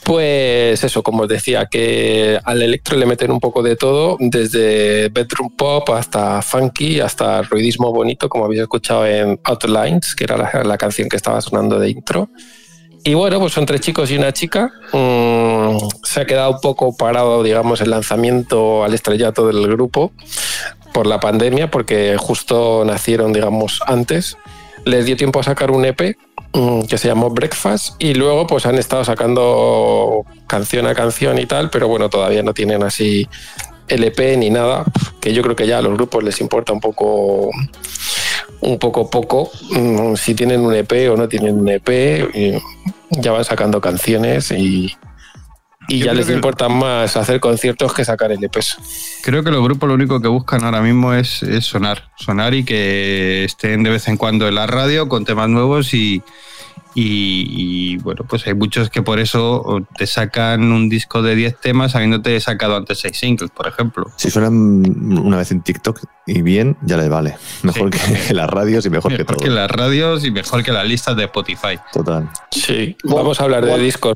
Pues 0.04 0.82
eso, 0.82 1.02
como 1.02 1.22
os 1.22 1.28
decía, 1.28 1.66
que 1.66 2.38
al 2.44 2.60
electro 2.60 2.96
le 2.96 3.06
meten 3.06 3.30
un 3.30 3.40
poco 3.40 3.62
de 3.62 3.76
todo, 3.76 4.16
desde 4.18 5.08
bedroom 5.08 5.50
pop 5.56 5.88
hasta 5.90 6.42
funky, 6.42 7.00
hasta 7.00 7.42
ruidismo 7.42 7.92
bonito, 7.92 8.28
como 8.28 8.44
habéis 8.44 8.62
escuchado 8.62 9.06
en 9.06 9.40
Outlines, 9.44 10.14
que 10.14 10.24
era 10.24 10.64
la, 10.64 10.78
canción 10.78 11.08
que 11.08 11.16
estaba 11.16 11.40
sonando 11.40 11.78
de 11.78 11.90
intro. 11.90 12.28
Y 13.04 13.14
bueno, 13.14 13.38
pues 13.40 13.52
son 13.52 13.66
tres 13.66 13.80
chicos 13.80 14.10
y 14.10 14.16
una 14.16 14.32
chica. 14.32 14.72
Mm, 14.92 15.76
se 16.02 16.20
ha 16.20 16.26
quedado 16.26 16.52
un 16.52 16.60
poco 16.60 16.96
parado, 16.96 17.42
digamos, 17.42 17.80
el 17.80 17.90
lanzamiento 17.90 18.84
al 18.84 18.94
estrellato 18.94 19.46
del 19.46 19.66
grupo 19.68 20.12
por 20.92 21.06
la 21.06 21.20
pandemia, 21.20 21.70
porque 21.70 22.16
justo 22.18 22.84
nacieron, 22.84 23.32
digamos, 23.32 23.80
antes. 23.86 24.36
Les 24.84 25.06
dio 25.06 25.16
tiempo 25.16 25.40
a 25.40 25.42
sacar 25.44 25.70
un 25.70 25.84
EP 25.84 26.16
que 26.88 26.98
se 26.98 27.08
llamó 27.08 27.30
Breakfast 27.30 27.94
y 27.98 28.14
luego 28.14 28.46
pues 28.46 28.66
han 28.66 28.76
estado 28.76 29.04
sacando 29.04 30.24
canción 30.46 30.86
a 30.86 30.94
canción 30.94 31.38
y 31.38 31.46
tal, 31.46 31.70
pero 31.70 31.88
bueno, 31.88 32.10
todavía 32.10 32.42
no 32.42 32.52
tienen 32.52 32.82
así 32.82 33.26
LP 33.88 34.36
ni 34.36 34.50
nada, 34.50 34.84
que 35.20 35.32
yo 35.32 35.42
creo 35.42 35.56
que 35.56 35.66
ya 35.66 35.78
a 35.78 35.82
los 35.82 35.94
grupos 35.94 36.22
les 36.22 36.40
importa 36.40 36.72
un 36.72 36.80
poco 36.80 37.50
un 38.60 38.78
poco 38.78 39.10
poco. 39.10 39.50
Mm, 39.70 40.14
si 40.14 40.34
tienen 40.34 40.60
un 40.60 40.74
EP 40.74 41.10
o 41.10 41.16
no 41.16 41.28
tienen 41.28 41.58
un 41.60 41.68
EP, 41.68 41.88
y 42.34 42.54
ya 43.10 43.32
van 43.32 43.44
sacando 43.44 43.80
canciones 43.80 44.50
y, 44.50 44.94
y 45.94 45.98
Yo 46.00 46.06
ya 46.06 46.14
les 46.14 46.26
que- 46.26 46.32
importa 46.34 46.68
más 46.68 47.16
hacer 47.16 47.38
conciertos 47.40 47.92
que 47.92 48.04
sacar 48.04 48.30
LPs. 48.32 48.76
Creo 49.22 49.42
que 49.44 49.50
los 49.50 49.62
grupos 49.62 49.88
lo 49.88 49.94
único 49.94 50.20
que 50.20 50.28
buscan 50.28 50.64
ahora 50.64 50.80
mismo 50.80 51.12
es, 51.14 51.42
es 51.42 51.64
sonar, 51.66 52.10
sonar 52.16 52.54
y 52.54 52.64
que 52.64 53.44
estén 53.44 53.82
de 53.82 53.90
vez 53.90 54.08
en 54.08 54.16
cuando 54.16 54.48
en 54.48 54.54
la 54.54 54.66
radio 54.66 55.08
con 55.08 55.24
temas 55.24 55.48
nuevos 55.48 55.92
y, 55.94 56.22
y, 56.94 57.46
y, 57.94 57.96
bueno, 57.98 58.24
pues 58.28 58.46
hay 58.46 58.52
muchos 58.54 58.90
que 58.90 59.00
por 59.02 59.18
eso 59.18 59.80
te 59.96 60.06
sacan 60.06 60.62
un 60.72 60.88
disco 60.90 61.22
de 61.22 61.34
10 61.34 61.58
temas 61.60 61.94
habiéndote 61.94 62.38
sacado 62.40 62.76
antes 62.76 62.98
6 63.00 63.16
singles, 63.16 63.50
por 63.50 63.66
ejemplo. 63.66 64.06
Si 64.16 64.30
suenan 64.30 64.54
una 65.18 65.38
vez 65.38 65.50
en 65.52 65.62
TikTok 65.62 66.00
y 66.26 66.42
bien, 66.42 66.76
ya 66.82 66.96
les 66.98 67.08
vale. 67.08 67.36
Mejor 67.62 67.94
Sí. 67.94 68.12
que 68.28 68.34
las 68.34 68.48
radios 68.50 68.84
y 68.86 68.90
mejor, 68.90 69.10
Mejor 69.12 69.26
que 69.26 69.34
que, 69.34 69.44
todo. 69.46 69.54
las 69.56 69.70
radios 69.70 70.24
y 70.24 70.30
mejor 70.30 70.62
que 70.62 70.72
las 70.72 70.86
listas 70.86 71.16
de 71.16 71.24
Spotify. 71.24 71.78
Total. 71.92 72.28
Sí, 72.50 72.96
vamos 73.04 73.40
a 73.40 73.44
hablar 73.44 73.64
de 73.64 73.78
discos. 73.78 74.12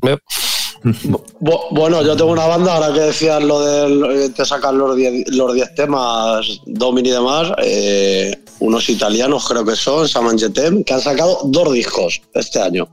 Bueno, 1.39 2.03
yo 2.03 2.15
tengo 2.15 2.31
una 2.31 2.45
banda, 2.45 2.75
ahora 2.75 2.93
que 2.93 3.01
decías 3.01 3.43
lo 3.43 3.59
de 3.61 4.29
te 4.29 4.45
sacan 4.45 4.77
los 4.77 4.95
10 4.95 5.29
los 5.29 5.53
10 5.53 5.75
temas, 5.75 6.61
Domini 6.65 7.09
y 7.09 7.11
demás, 7.11 7.51
eh, 7.63 8.35
unos 8.59 8.89
italianos 8.89 9.47
creo 9.47 9.65
que 9.65 9.75
son, 9.75 10.07
Samangetem, 10.07 10.83
que 10.83 10.93
han 10.93 11.01
sacado 11.01 11.39
dos 11.45 11.73
discos 11.73 12.21
este 12.33 12.59
año. 12.59 12.87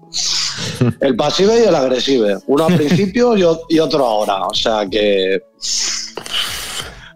El 1.00 1.16
pasive 1.16 1.60
y 1.60 1.68
el 1.68 1.74
agresive. 1.74 2.38
Uno 2.46 2.66
al 2.66 2.76
principio 2.76 3.36
y, 3.36 3.78
otro 3.78 4.04
ahora. 4.04 4.46
O 4.46 4.54
sea 4.54 4.86
que 4.88 5.42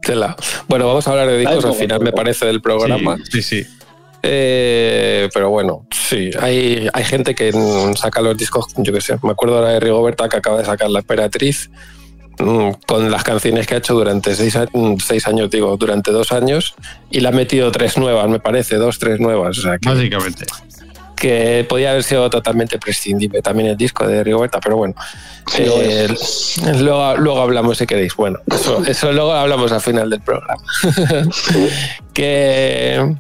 Tela. 0.03 0.35
Bueno, 0.69 0.87
vamos 0.87 1.07
a 1.07 1.11
hablar 1.11 1.29
de 1.29 1.39
discos 1.39 1.65
Ay, 1.65 1.71
al 1.71 1.77
final, 1.77 2.01
me 2.01 2.13
parece, 2.13 2.47
del 2.47 2.63
programa. 2.63 3.19
Sí, 3.31 3.43
sí. 3.43 3.67
Eh, 4.23 5.29
pero 5.33 5.51
bueno, 5.51 5.87
sí, 5.91 6.31
hay, 6.41 6.89
hay 6.93 7.05
gente 7.05 7.35
que 7.35 7.53
mm, 7.53 7.95
saca 7.95 8.21
los 8.21 8.37
discos, 8.37 8.67
yo 8.77 8.93
qué 8.93 9.01
sé, 9.01 9.17
me 9.23 9.31
acuerdo 9.31 9.57
ahora 9.57 9.71
de 9.71 9.81
Rigoberta 9.81 10.29
que 10.29 10.37
acaba 10.37 10.59
de 10.59 10.65
sacar 10.65 10.91
La 10.91 11.01
Emperatriz 11.01 11.71
mm, 12.39 12.71
con 12.87 13.11
las 13.11 13.23
canciones 13.23 13.67
que 13.67 13.75
ha 13.75 13.79
hecho 13.79 13.95
durante 13.95 14.35
seis, 14.35 14.59
mm, 14.73 14.97
seis 14.99 15.27
años, 15.29 15.51
digo, 15.51 15.77
durante 15.77 16.11
dos 16.11 16.33
años, 16.33 16.75
y 17.11 17.21
le 17.21 17.29
ha 17.29 17.33
metido 17.33 17.71
tres 17.71 17.97
nuevas, 17.97 18.29
me 18.29 18.41
parece, 18.41 18.77
dos, 18.77 18.99
tres 18.99 19.21
nuevas. 19.21 19.59
O 19.59 19.63
sea, 19.63 19.79
que, 19.79 19.89
Básicamente. 19.89 20.47
que 21.15 21.65
podía 21.69 21.93
haber 21.93 22.03
sido 22.03 22.29
totalmente 22.29 22.79
prescindible 22.79 23.41
también 23.41 23.69
el 23.69 23.77
disco 23.77 24.05
de 24.07 24.25
Rigoberta, 24.25 24.59
pero 24.59 24.77
bueno. 24.77 24.95
Sí, 25.47 25.63
eh, 25.65 26.09
luego, 26.81 27.17
luego 27.17 27.41
hablamos 27.41 27.79
si 27.79 27.87
queréis. 27.87 28.17
Bueno, 28.17 28.41
eso, 28.51 28.85
eso 28.85 29.13
luego 29.13 29.33
hablamos 29.33 29.71
al 29.71 29.81
final 29.81 30.11
del 30.11 30.21
programa. 30.21 30.63
que 32.13 33.17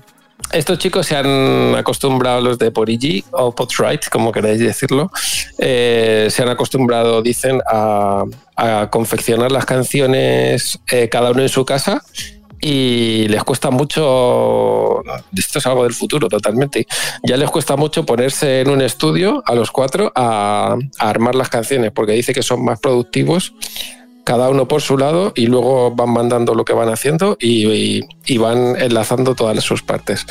estos 0.53 0.79
chicos 0.79 1.07
se 1.07 1.17
han 1.17 1.75
acostumbrado, 1.77 2.41
los 2.41 2.59
de 2.59 2.71
Porigi 2.71 3.25
o 3.33 3.55
Potright, 3.55 4.09
como 4.09 4.33
queráis 4.33 4.61
decirlo, 4.61 5.11
eh, 5.59 6.29
se 6.31 6.43
han 6.43 6.49
acostumbrado, 6.49 7.23
dicen, 7.23 7.61
a, 7.71 8.25
a 8.57 8.91
confeccionar 8.91 9.53
las 9.53 9.67
canciones 9.67 10.79
eh, 10.91 11.09
cada 11.09 11.31
uno 11.31 11.43
en 11.43 11.49
su 11.49 11.65
casa 11.65 12.03
y 12.61 13.29
les 13.29 13.45
cuesta 13.45 13.71
mucho, 13.71 15.03
esto 15.37 15.59
es 15.59 15.67
algo 15.67 15.85
del 15.85 15.93
futuro 15.93 16.29
totalmente, 16.29 16.87
ya 17.23 17.37
les 17.37 17.51
cuesta 17.51 17.77
mucho 17.77 18.05
ponerse 18.05 18.63
en 18.63 18.71
un 18.71 18.81
estudio 18.83 19.43
a 19.47 19.55
los 19.55 19.71
cuatro 19.71 20.11
a, 20.15 20.77
a 20.99 21.09
armar 21.09 21.35
las 21.35 21.51
canciones, 21.51 21.93
porque 21.93 22.13
dice 22.13 22.33
que 22.33 22.43
son 22.43 22.65
más 22.65 22.81
productivos 22.81 23.53
cada 24.29 24.51
uno 24.51 24.69
por 24.69 24.83
su 24.83 24.99
lado 24.99 25.33
y 25.35 25.47
luego 25.47 25.91
van 25.91 26.11
mandando 26.11 26.55
lo 26.55 26.63
que 26.67 26.75
van 26.75 26.91
haciendo 26.91 27.39
y, 27.41 28.03
van 28.37 28.77
enlazando 28.79 29.35
todas 29.35 29.65
sus 29.65 29.83
partes. 29.83 30.27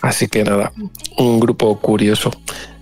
Así 0.00 0.28
que 0.28 0.44
nada, 0.44 0.72
un 1.18 1.40
grupo 1.40 1.76
curioso. 1.80 2.30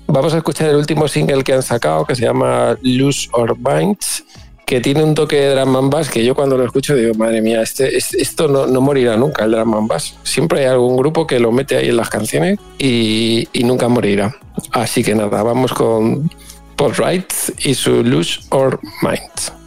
Vamos 0.06 0.34
a 0.34 0.36
escuchar 0.36 0.68
el 0.68 0.76
último 0.76 1.08
single 1.08 1.42
que 1.42 1.54
han 1.54 1.62
sacado 1.62 2.04
que 2.04 2.14
se 2.14 2.24
llama 2.26 2.76
Lose 2.82 3.30
or 3.32 3.56
Binds, 3.56 4.24
que 4.66 4.82
tiene 4.82 5.02
un 5.02 5.14
toque 5.14 5.36
de 5.36 5.54
drum 5.54 5.74
and 5.74 5.90
bass 5.90 6.10
que 6.10 6.22
yo 6.22 6.34
cuando 6.34 6.58
lo 6.58 6.66
escucho 6.66 6.94
digo, 6.94 7.14
madre 7.14 7.40
mía, 7.40 7.62
este, 7.62 7.96
es- 7.96 8.12
esto 8.12 8.46
no, 8.46 8.66
no 8.66 8.82
morirá 8.82 9.16
nunca, 9.16 9.44
el 9.46 9.52
drum 9.52 9.72
and 9.74 9.88
bass. 9.88 10.16
Siempre 10.22 10.60
hay 10.60 10.66
algún 10.66 10.98
grupo 10.98 11.26
que 11.26 11.40
lo 11.40 11.50
mete 11.50 11.78
ahí 11.78 11.88
en 11.88 11.96
las 11.96 12.10
canciones 12.10 12.58
y, 12.78 13.48
y 13.54 13.64
nunca 13.64 13.88
morirá. 13.88 14.36
Así 14.72 15.02
que 15.02 15.14
nada, 15.14 15.42
vamos 15.42 15.72
con 15.72 16.30
Paul 16.76 16.92
Wright 16.98 17.32
y 17.64 17.72
su 17.72 18.02
Lose 18.04 18.40
or 18.50 18.78
Mind. 19.00 19.61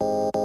You 0.00 0.43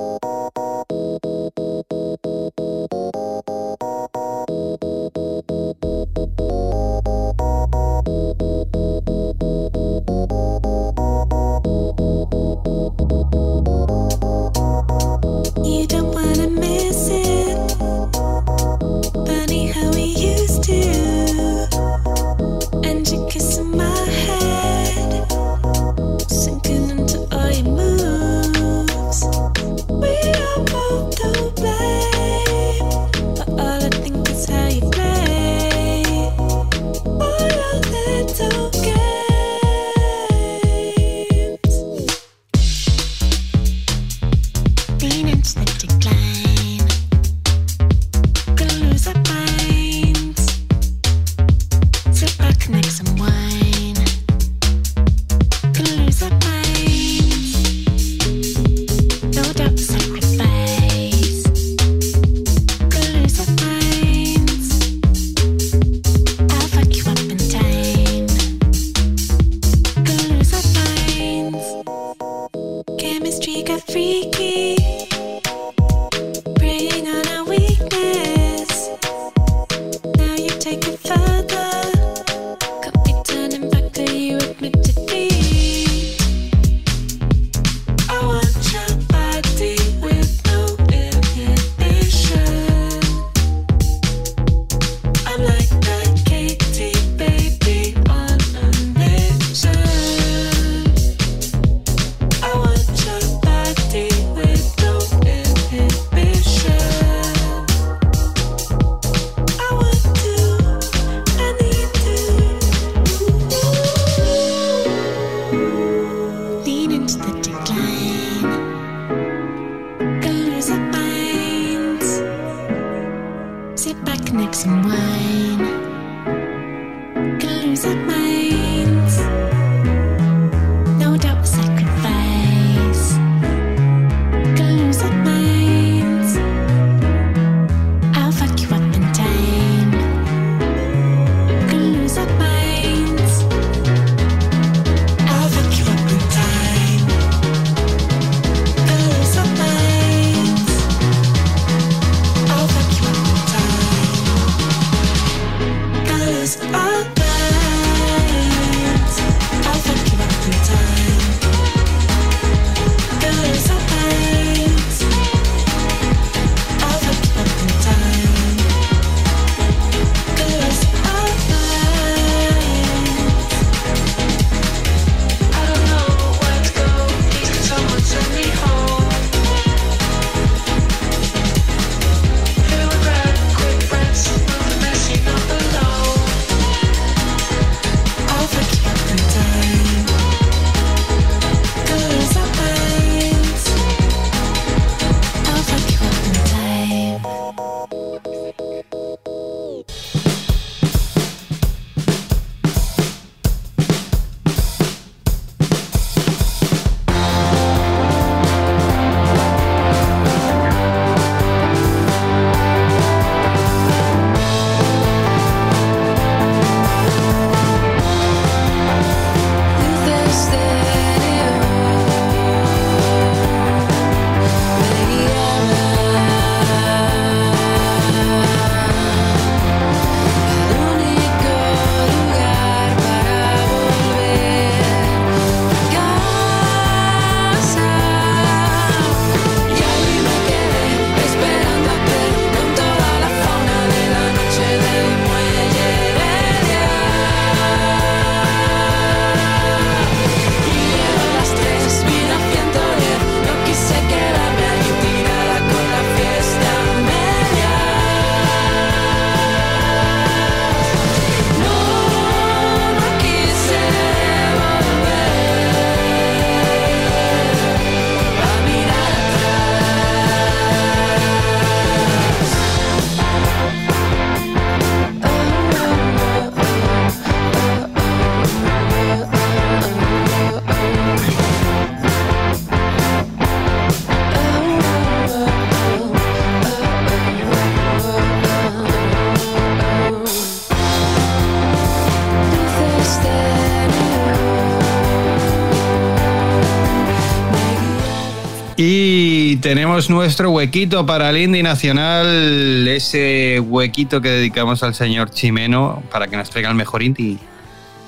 nuestro 300.10 300.52
huequito 300.52 301.06
para 301.06 301.30
el 301.30 301.38
Indie 301.38 301.64
Nacional, 301.64 302.88
ese 302.88 303.60
huequito 303.60 304.22
que 304.22 304.30
dedicamos 304.30 304.84
al 304.84 304.94
señor 304.96 305.30
Chimeno 305.32 306.04
para 306.12 306.28
que 306.28 306.38
nos 306.38 306.50
traiga 306.50 306.70
el 306.70 306.76
mejor 306.76 307.04
Indie 307.04 307.38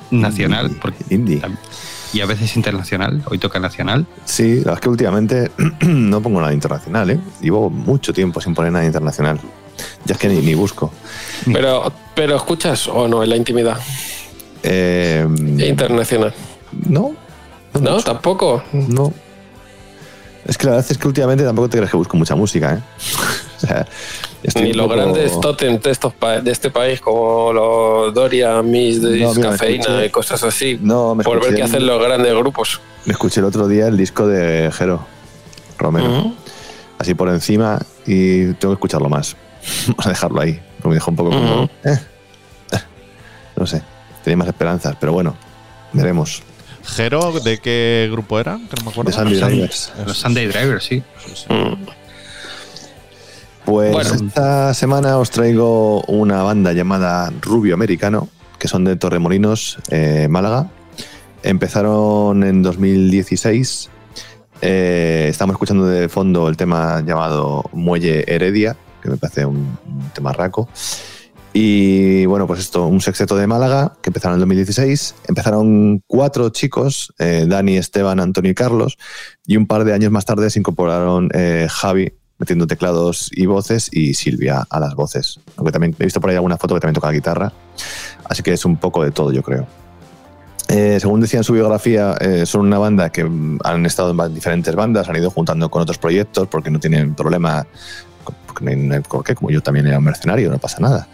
Nacional. 0.09 0.65
Indie, 0.67 0.79
porque 0.81 1.03
indie. 1.09 1.41
Y 2.13 2.19
a 2.19 2.25
veces 2.25 2.57
internacional, 2.57 3.21
hoy 3.27 3.37
toca 3.37 3.59
nacional. 3.59 4.05
Sí, 4.25 4.55
la 4.55 4.57
verdad 4.57 4.73
es 4.73 4.79
que 4.81 4.89
últimamente 4.89 5.51
no 5.81 6.21
pongo 6.21 6.41
nada 6.41 6.53
internacional, 6.53 7.09
¿eh? 7.09 7.19
Llevo 7.39 7.69
mucho 7.69 8.11
tiempo 8.11 8.41
sin 8.41 8.53
poner 8.53 8.73
nada 8.73 8.85
internacional. 8.85 9.39
Ya 10.03 10.15
es 10.15 10.19
que 10.19 10.27
ni, 10.27 10.39
ni 10.41 10.53
busco. 10.53 10.91
Pero, 11.51 11.91
pero 12.13 12.35
escuchas 12.35 12.87
o 12.89 13.07
no 13.07 13.23
en 13.23 13.29
la 13.29 13.37
intimidad 13.37 13.79
Eh, 14.63 15.25
internacional. 15.59 16.33
no, 16.89 17.15
no, 17.73 17.79
¿No? 17.79 17.97
¿Tampoco? 18.01 18.61
No. 18.73 19.13
Es 20.45 20.57
que 20.57 20.65
la 20.65 20.71
verdad 20.73 20.91
es 20.91 20.97
que 20.97 21.07
últimamente 21.07 21.43
tampoco 21.43 21.69
te 21.69 21.77
crees 21.77 21.91
que 21.91 21.97
busco 21.97 22.17
mucha 22.17 22.35
música, 22.35 22.75
¿eh? 22.75 22.79
o 23.57 23.59
sea, 23.59 23.85
Ni 24.55 24.73
los 24.73 24.87
poco- 24.87 24.95
grandes 24.97 25.39
totems 25.39 25.83
de, 25.83 25.91
estos 25.91 26.13
de 26.43 26.51
este 26.51 26.71
país 26.71 26.99
como 26.99 27.53
los 27.53 28.13
Doria, 28.13 28.61
Miss, 28.61 28.99
No, 29.01 29.33
me 29.33 29.41
Cafeína 29.41 30.03
y 30.05 30.09
cosas 30.09 30.43
así. 30.43 30.79
No, 30.81 31.13
me 31.13 31.23
por 31.23 31.39
ver 31.41 31.55
qué 31.55 31.63
hacen 31.63 31.85
los 31.85 32.01
grandes 32.01 32.33
grupos. 32.33 32.81
Me 33.05 33.13
escuché 33.13 33.39
el 33.39 33.45
otro 33.45 33.67
día 33.67 33.87
el 33.87 33.97
disco 33.97 34.27
de 34.27 34.71
Jero 34.73 35.05
Romero, 35.77 36.33
así 36.97 37.13
por 37.13 37.29
encima, 37.29 37.79
y 38.05 38.53
tengo 38.53 38.73
que 38.73 38.77
escucharlo 38.77 39.09
más. 39.09 39.35
Vamos 39.87 40.05
a 40.07 40.09
dejarlo 40.09 40.41
ahí, 40.41 40.59
porque 40.77 40.89
me 40.89 40.95
dejó 40.95 41.11
un 41.11 41.17
poco 41.17 41.29
como. 41.29 41.63
Eh, 41.83 41.99
eh, 42.71 42.77
no 43.55 43.67
sé, 43.67 43.83
tenía 44.23 44.37
más 44.37 44.47
esperanzas, 44.47 44.95
pero 44.99 45.13
bueno, 45.13 45.35
veremos. 45.93 46.41
Jero, 46.83 47.39
¿de 47.39 47.59
qué 47.59 48.07
grupo 48.11 48.39
era? 48.39 48.59
Que 48.69 48.75
no 48.77 48.85
me 48.85 48.91
acuerdo. 48.91 49.11
De 49.11 49.29
Los 49.29 49.39
Drivers. 49.39 49.93
Los 50.05 50.17
Sunday 50.17 50.47
Drivers, 50.47 50.83
sí. 50.85 51.03
Mm. 51.49 51.85
Pues 53.65 53.91
Bueno. 53.93 54.13
esta 54.27 54.73
semana 54.73 55.17
os 55.17 55.29
traigo 55.29 56.01
una 56.03 56.41
banda 56.43 56.73
llamada 56.73 57.31
Rubio 57.41 57.75
Americano, 57.75 58.27
que 58.57 58.67
son 58.67 58.83
de 58.85 58.95
Torremolinos, 58.95 59.77
eh, 59.89 60.27
Málaga. 60.29 60.67
Empezaron 61.43 62.43
en 62.43 62.63
2016. 62.63 63.89
Eh, 64.63 65.27
estamos 65.29 65.53
escuchando 65.55 65.85
de 65.87 66.09
fondo 66.09 66.47
el 66.49 66.57
tema 66.57 67.01
llamado 67.05 67.63
Muelle 67.73 68.23
Heredia, 68.27 68.75
que 69.01 69.09
me 69.09 69.17
parece 69.17 69.45
un, 69.45 69.77
un 69.87 70.09
tema 70.13 70.33
raco. 70.33 70.67
Y 71.53 72.25
bueno, 72.27 72.47
pues 72.47 72.61
esto, 72.61 72.85
un 72.85 73.01
sexteto 73.01 73.35
de 73.35 73.45
Málaga 73.45 73.93
que 74.01 74.09
empezaron 74.09 74.35
en 74.35 74.39
2016. 74.41 75.15
Empezaron 75.27 76.01
cuatro 76.07 76.49
chicos, 76.49 77.13
eh, 77.19 77.45
Dani, 77.47 77.77
Esteban, 77.77 78.19
Antonio 78.19 78.51
y 78.51 78.55
Carlos. 78.55 78.97
Y 79.45 79.57
un 79.57 79.67
par 79.67 79.83
de 79.83 79.93
años 79.93 80.11
más 80.11 80.25
tarde 80.25 80.49
se 80.49 80.59
incorporaron 80.59 81.29
eh, 81.33 81.67
Javi, 81.69 82.13
metiendo 82.37 82.67
teclados 82.67 83.29
y 83.33 83.47
voces, 83.47 83.89
y 83.91 84.13
Silvia 84.13 84.65
a 84.69 84.79
las 84.79 84.95
voces. 84.95 85.41
Aunque 85.57 85.73
también 85.73 85.93
he 85.99 86.05
visto 86.05 86.21
por 86.21 86.29
ahí 86.29 86.37
alguna 86.37 86.57
foto 86.57 86.75
que 86.75 86.79
también 86.79 86.95
toca 86.95 87.11
guitarra. 87.11 87.51
Así 88.23 88.43
que 88.43 88.53
es 88.53 88.63
un 88.63 88.77
poco 88.77 89.03
de 89.03 89.11
todo, 89.11 89.33
yo 89.33 89.43
creo. 89.43 89.67
Eh, 90.69 90.99
según 91.01 91.19
decía 91.19 91.39
en 91.39 91.43
su 91.43 91.51
biografía, 91.51 92.15
son 92.45 92.61
una 92.61 92.79
banda 92.79 93.09
que 93.09 93.29
han 93.63 93.85
estado 93.85 94.11
en 94.11 94.33
diferentes 94.33 94.73
bandas, 94.73 95.09
han 95.09 95.17
ido 95.17 95.29
juntando 95.29 95.69
con 95.69 95.81
otros 95.81 95.97
proyectos 95.97 96.47
porque 96.47 96.71
no 96.71 96.79
tienen 96.79 97.13
problema. 97.13 97.67
Qué, 99.25 99.35
como 99.35 99.49
yo 99.49 99.61
también 99.61 99.87
era 99.87 99.97
un 99.97 100.03
mercenario, 100.03 100.49
no 100.49 100.57
pasa 100.59 100.79
nada, 100.79 101.07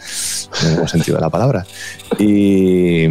en 0.65 0.75
buen 0.75 0.87
sentido 0.87 1.17
de 1.17 1.21
la 1.21 1.29
palabra. 1.29 1.65
Y, 2.19 3.05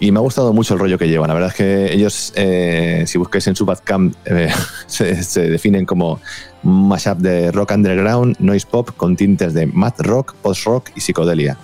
y 0.00 0.10
me 0.10 0.18
ha 0.18 0.22
gustado 0.22 0.52
mucho 0.52 0.74
el 0.74 0.80
rollo 0.80 0.98
que 0.98 1.08
llevan. 1.08 1.28
La 1.28 1.34
verdad 1.34 1.50
es 1.50 1.56
que 1.56 1.92
ellos, 1.92 2.32
eh, 2.36 3.04
si 3.06 3.18
busquéis 3.18 3.46
en 3.46 3.56
su 3.56 3.64
Bandcamp, 3.64 4.14
eh, 4.24 4.50
se, 4.86 5.22
se 5.22 5.48
definen 5.48 5.86
como 5.86 6.20
mashup 6.62 7.18
de 7.18 7.50
rock 7.52 7.72
underground, 7.72 8.36
noise 8.38 8.66
pop 8.68 8.90
con 8.96 9.16
tintes 9.16 9.54
de 9.54 9.66
math 9.66 10.00
rock, 10.00 10.34
post 10.34 10.64
rock 10.64 10.90
y 10.94 11.00
psicodelia. 11.00 11.56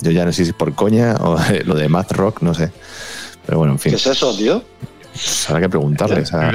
Yo 0.00 0.10
ya 0.10 0.24
no 0.24 0.32
sé 0.32 0.44
si 0.44 0.50
es 0.50 0.54
por 0.54 0.74
coña 0.74 1.16
o 1.20 1.38
lo 1.64 1.74
de 1.74 1.88
math 1.88 2.12
rock, 2.12 2.42
no 2.42 2.54
sé. 2.54 2.72
Pero 3.46 3.58
bueno, 3.58 3.72
en 3.72 3.78
fin, 3.78 3.90
¿Qué 3.92 3.96
es 3.96 4.06
eso, 4.06 4.34
tío? 4.36 4.62
Pues 5.12 5.50
habrá 5.50 5.60
que 5.62 5.68
preguntarles 5.68 6.32
a, 6.32 6.50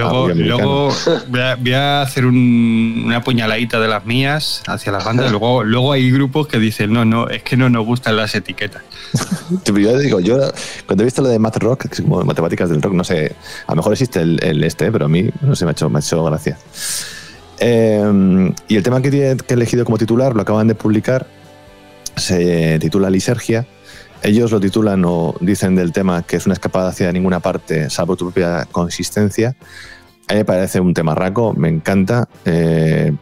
Luego, 0.58 0.92
voy, 1.30 1.40
a, 1.42 1.56
voy 1.56 1.74
a 1.74 2.02
hacer 2.02 2.26
un- 2.26 3.04
una 3.06 3.22
puñaladita 3.24 3.80
de 3.80 3.88
las 3.88 4.06
mías 4.06 4.64
hacia 4.68 4.92
las 4.92 5.04
bandas. 5.06 5.30
Luego, 5.32 5.64
luego 5.64 5.94
hay 5.94 6.10
grupos 6.12 6.48
que 6.48 6.58
dicen, 6.60 6.92
no, 6.92 7.06
no, 7.06 7.28
es 7.30 7.44
que 7.44 7.56
no 7.56 7.70
nos 7.70 7.86
gustan 7.86 8.16
las 8.18 8.34
etiquetas. 8.36 8.82
Yo 9.66 9.98
digo, 10.00 10.20
yo 10.20 10.38
cuando 10.86 11.04
he 11.04 11.06
visto 11.06 11.22
lo 11.22 11.30
de 11.30 11.40
math 11.40 11.58
rock, 11.58 11.84
que 11.88 11.94
es 11.96 12.02
como 12.02 12.22
matemáticas 12.24 12.70
del 12.70 12.82
rock, 12.82 12.94
no 12.94 13.04
sé, 13.06 13.34
a 13.68 13.72
lo 13.72 13.78
mejor 13.78 13.94
existe 13.94 14.20
el, 14.22 14.40
el 14.44 14.64
este, 14.64 14.92
pero 14.92 15.06
a 15.06 15.08
mí 15.08 15.30
no 15.42 15.56
sé, 15.56 15.64
me 15.66 15.70
ha 15.70 15.74
hecho, 15.74 15.90
me 15.90 16.00
ha 16.00 16.02
hecho 16.02 16.24
gracia. 16.26 16.58
Eh, 17.60 18.52
y 18.68 18.76
el 18.76 18.84
tema 18.84 19.02
que, 19.02 19.10
tiene- 19.10 19.38
que 19.38 19.54
he 19.54 19.56
elegido 19.56 19.86
como 19.86 19.98
titular 19.98 20.36
lo 20.36 20.42
acaban 20.42 20.68
de 20.68 20.76
publicar, 20.76 21.26
se 22.16 22.80
titula 22.80 23.10
Lisergia. 23.10 23.66
Ellos 24.24 24.52
lo 24.52 24.60
titulan 24.60 25.04
o 25.06 25.36
dicen 25.42 25.76
del 25.76 25.92
tema 25.92 26.24
que 26.24 26.38
es 26.38 26.46
una 26.46 26.54
escapada 26.54 26.90
hacia 26.90 27.12
ninguna 27.12 27.40
parte 27.40 27.90
salvo 27.90 28.16
tu 28.16 28.26
propia 28.26 28.68
consistencia. 28.72 29.56
A 30.28 30.34
mí 30.34 30.40
me 30.40 30.46
parece 30.46 30.80
un 30.80 30.94
tema 30.94 31.16
raco, 31.16 31.54
me 31.54 31.70
encanta. 31.70 32.28
Eh, 32.44 33.14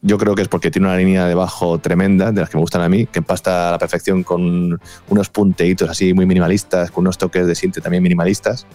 yo 0.00 0.18
creo 0.18 0.34
que 0.34 0.42
es 0.42 0.48
porque 0.48 0.70
tiene 0.70 0.88
una 0.88 0.96
línea 0.96 1.26
de 1.26 1.34
bajo 1.34 1.78
tremenda, 1.78 2.30
de 2.30 2.40
las 2.40 2.50
que 2.50 2.58
me 2.58 2.60
gustan 2.60 2.82
a 2.82 2.88
mí, 2.88 3.06
que 3.06 3.20
empasta 3.20 3.68
a 3.68 3.72
la 3.72 3.78
perfección 3.78 4.22
con 4.22 4.78
unos 5.08 5.28
punteitos 5.30 5.88
así 5.88 6.12
muy 6.12 6.26
minimalistas, 6.26 6.90
con 6.90 7.02
unos 7.02 7.16
toques 7.16 7.46
de 7.46 7.54
sinte 7.54 7.80
también 7.80 8.02
minimalistas, 8.02 8.66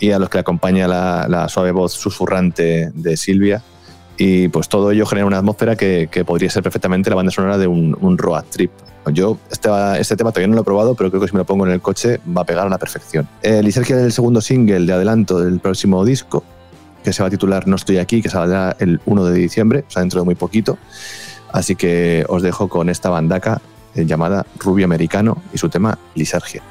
y 0.00 0.10
a 0.10 0.18
los 0.18 0.28
que 0.28 0.38
acompaña 0.38 0.88
la, 0.88 1.48
suave 1.48 1.70
voz 1.70 1.92
susurrante 1.92 2.90
de 2.94 3.16
Silvia. 3.16 3.62
Y 4.18 4.48
pues 4.48 4.68
todo 4.68 4.90
ello 4.90 5.06
genera 5.06 5.26
una 5.26 5.38
atmósfera 5.38 5.76
que, 5.76 6.08
podría 6.26 6.50
ser 6.50 6.64
perfectamente 6.64 7.10
la 7.10 7.16
banda 7.16 7.30
sonora 7.30 7.58
de 7.58 7.68
un 7.68 8.18
road 8.18 8.44
trip. 8.50 8.72
Yo 9.12 9.38
este, 9.50 9.70
este 9.98 10.16
tema 10.16 10.32
todavía 10.32 10.48
no 10.48 10.54
lo 10.54 10.62
he 10.62 10.64
probado, 10.64 10.94
pero 10.94 11.10
creo 11.10 11.20
que 11.20 11.28
si 11.28 11.34
me 11.34 11.38
lo 11.38 11.46
pongo 11.46 11.66
en 11.66 11.72
el 11.72 11.80
coche 11.80 12.20
va 12.36 12.42
a 12.42 12.44
pegar 12.44 12.66
a 12.66 12.70
la 12.70 12.78
perfección. 12.78 13.28
Lisergia 13.42 13.96
es 13.96 14.02
el 14.02 14.12
segundo 14.12 14.40
single 14.40 14.86
de 14.86 14.92
adelanto 14.92 15.40
del 15.40 15.60
próximo 15.60 16.04
disco, 16.04 16.42
que 17.04 17.12
se 17.12 17.22
va 17.22 17.28
a 17.28 17.30
titular 17.30 17.68
No 17.68 17.76
estoy 17.76 17.98
aquí, 17.98 18.20
que 18.20 18.28
saldrá 18.28 18.76
el 18.80 19.00
1 19.06 19.24
de 19.26 19.38
diciembre, 19.38 19.84
o 19.86 19.90
sea, 19.90 20.00
dentro 20.00 20.20
de 20.20 20.24
muy 20.24 20.34
poquito. 20.34 20.76
Así 21.52 21.76
que 21.76 22.24
os 22.28 22.42
dejo 22.42 22.68
con 22.68 22.88
esta 22.88 23.08
bandaca 23.08 23.60
eh, 23.94 24.04
llamada 24.04 24.44
Rubio 24.58 24.84
Americano 24.84 25.42
y 25.52 25.58
su 25.58 25.68
tema 25.68 25.98
Lisergia. 26.14 26.62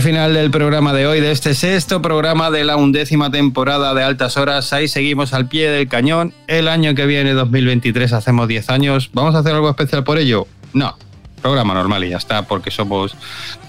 Al 0.00 0.04
final 0.04 0.32
del 0.32 0.50
programa 0.50 0.94
de 0.94 1.06
hoy, 1.06 1.20
de 1.20 1.30
este 1.30 1.52
sexto 1.54 2.00
programa 2.00 2.50
de 2.50 2.64
la 2.64 2.76
undécima 2.76 3.30
temporada 3.30 3.92
de 3.92 4.02
Altas 4.02 4.38
Horas. 4.38 4.72
Ahí 4.72 4.88
seguimos 4.88 5.34
al 5.34 5.46
pie 5.46 5.68
del 5.68 5.88
cañón. 5.88 6.32
El 6.46 6.68
año 6.68 6.94
que 6.94 7.04
viene, 7.04 7.34
2023, 7.34 8.14
hacemos 8.14 8.48
10 8.48 8.70
años. 8.70 9.10
¿Vamos 9.12 9.34
a 9.34 9.40
hacer 9.40 9.52
algo 9.52 9.68
especial 9.68 10.02
por 10.02 10.16
ello? 10.16 10.46
No. 10.72 10.96
Programa 11.42 11.74
normal 11.74 12.02
y 12.04 12.08
ya 12.08 12.16
está, 12.16 12.46
porque 12.46 12.70
somos 12.70 13.14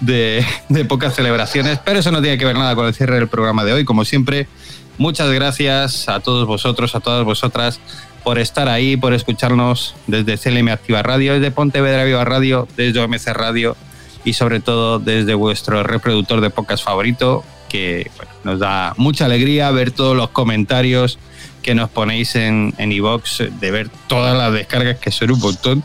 de, 0.00 0.42
de 0.70 0.86
pocas 0.86 1.14
celebraciones. 1.14 1.78
Pero 1.84 1.98
eso 1.98 2.10
no 2.10 2.22
tiene 2.22 2.38
que 2.38 2.46
ver 2.46 2.56
nada 2.56 2.74
con 2.74 2.86
el 2.86 2.94
cierre 2.94 3.16
del 3.16 3.28
programa 3.28 3.62
de 3.62 3.74
hoy. 3.74 3.84
Como 3.84 4.06
siempre, 4.06 4.48
muchas 4.96 5.30
gracias 5.30 6.08
a 6.08 6.20
todos 6.20 6.46
vosotros, 6.46 6.94
a 6.94 7.00
todas 7.00 7.26
vosotras 7.26 7.78
por 8.24 8.38
estar 8.38 8.70
ahí, 8.70 8.96
por 8.96 9.12
escucharnos 9.12 9.94
desde 10.06 10.38
CLM 10.38 10.68
Activa 10.68 11.02
Radio, 11.02 11.34
desde 11.34 11.50
Pontevedra 11.50 12.04
Viva 12.04 12.24
Radio, 12.24 12.66
desde 12.74 13.00
OMC 13.00 13.26
Radio 13.34 13.76
y 14.24 14.34
sobre 14.34 14.60
todo 14.60 14.98
desde 14.98 15.34
vuestro 15.34 15.82
reproductor 15.82 16.40
de 16.40 16.50
podcast 16.50 16.84
favorito, 16.84 17.44
que 17.68 18.10
nos 18.44 18.58
da 18.58 18.92
mucha 18.96 19.24
alegría 19.24 19.70
ver 19.70 19.92
todos 19.92 20.16
los 20.16 20.28
comentarios 20.30 21.18
que 21.62 21.74
nos 21.74 21.88
ponéis 21.90 22.34
en 22.34 22.74
en 22.76 22.92
iVox, 22.92 23.44
de 23.60 23.70
ver 23.70 23.88
todas 24.08 24.36
las 24.36 24.52
descargas 24.52 24.98
que 24.98 25.10
son 25.10 25.30
un 25.30 25.38
montón 25.38 25.84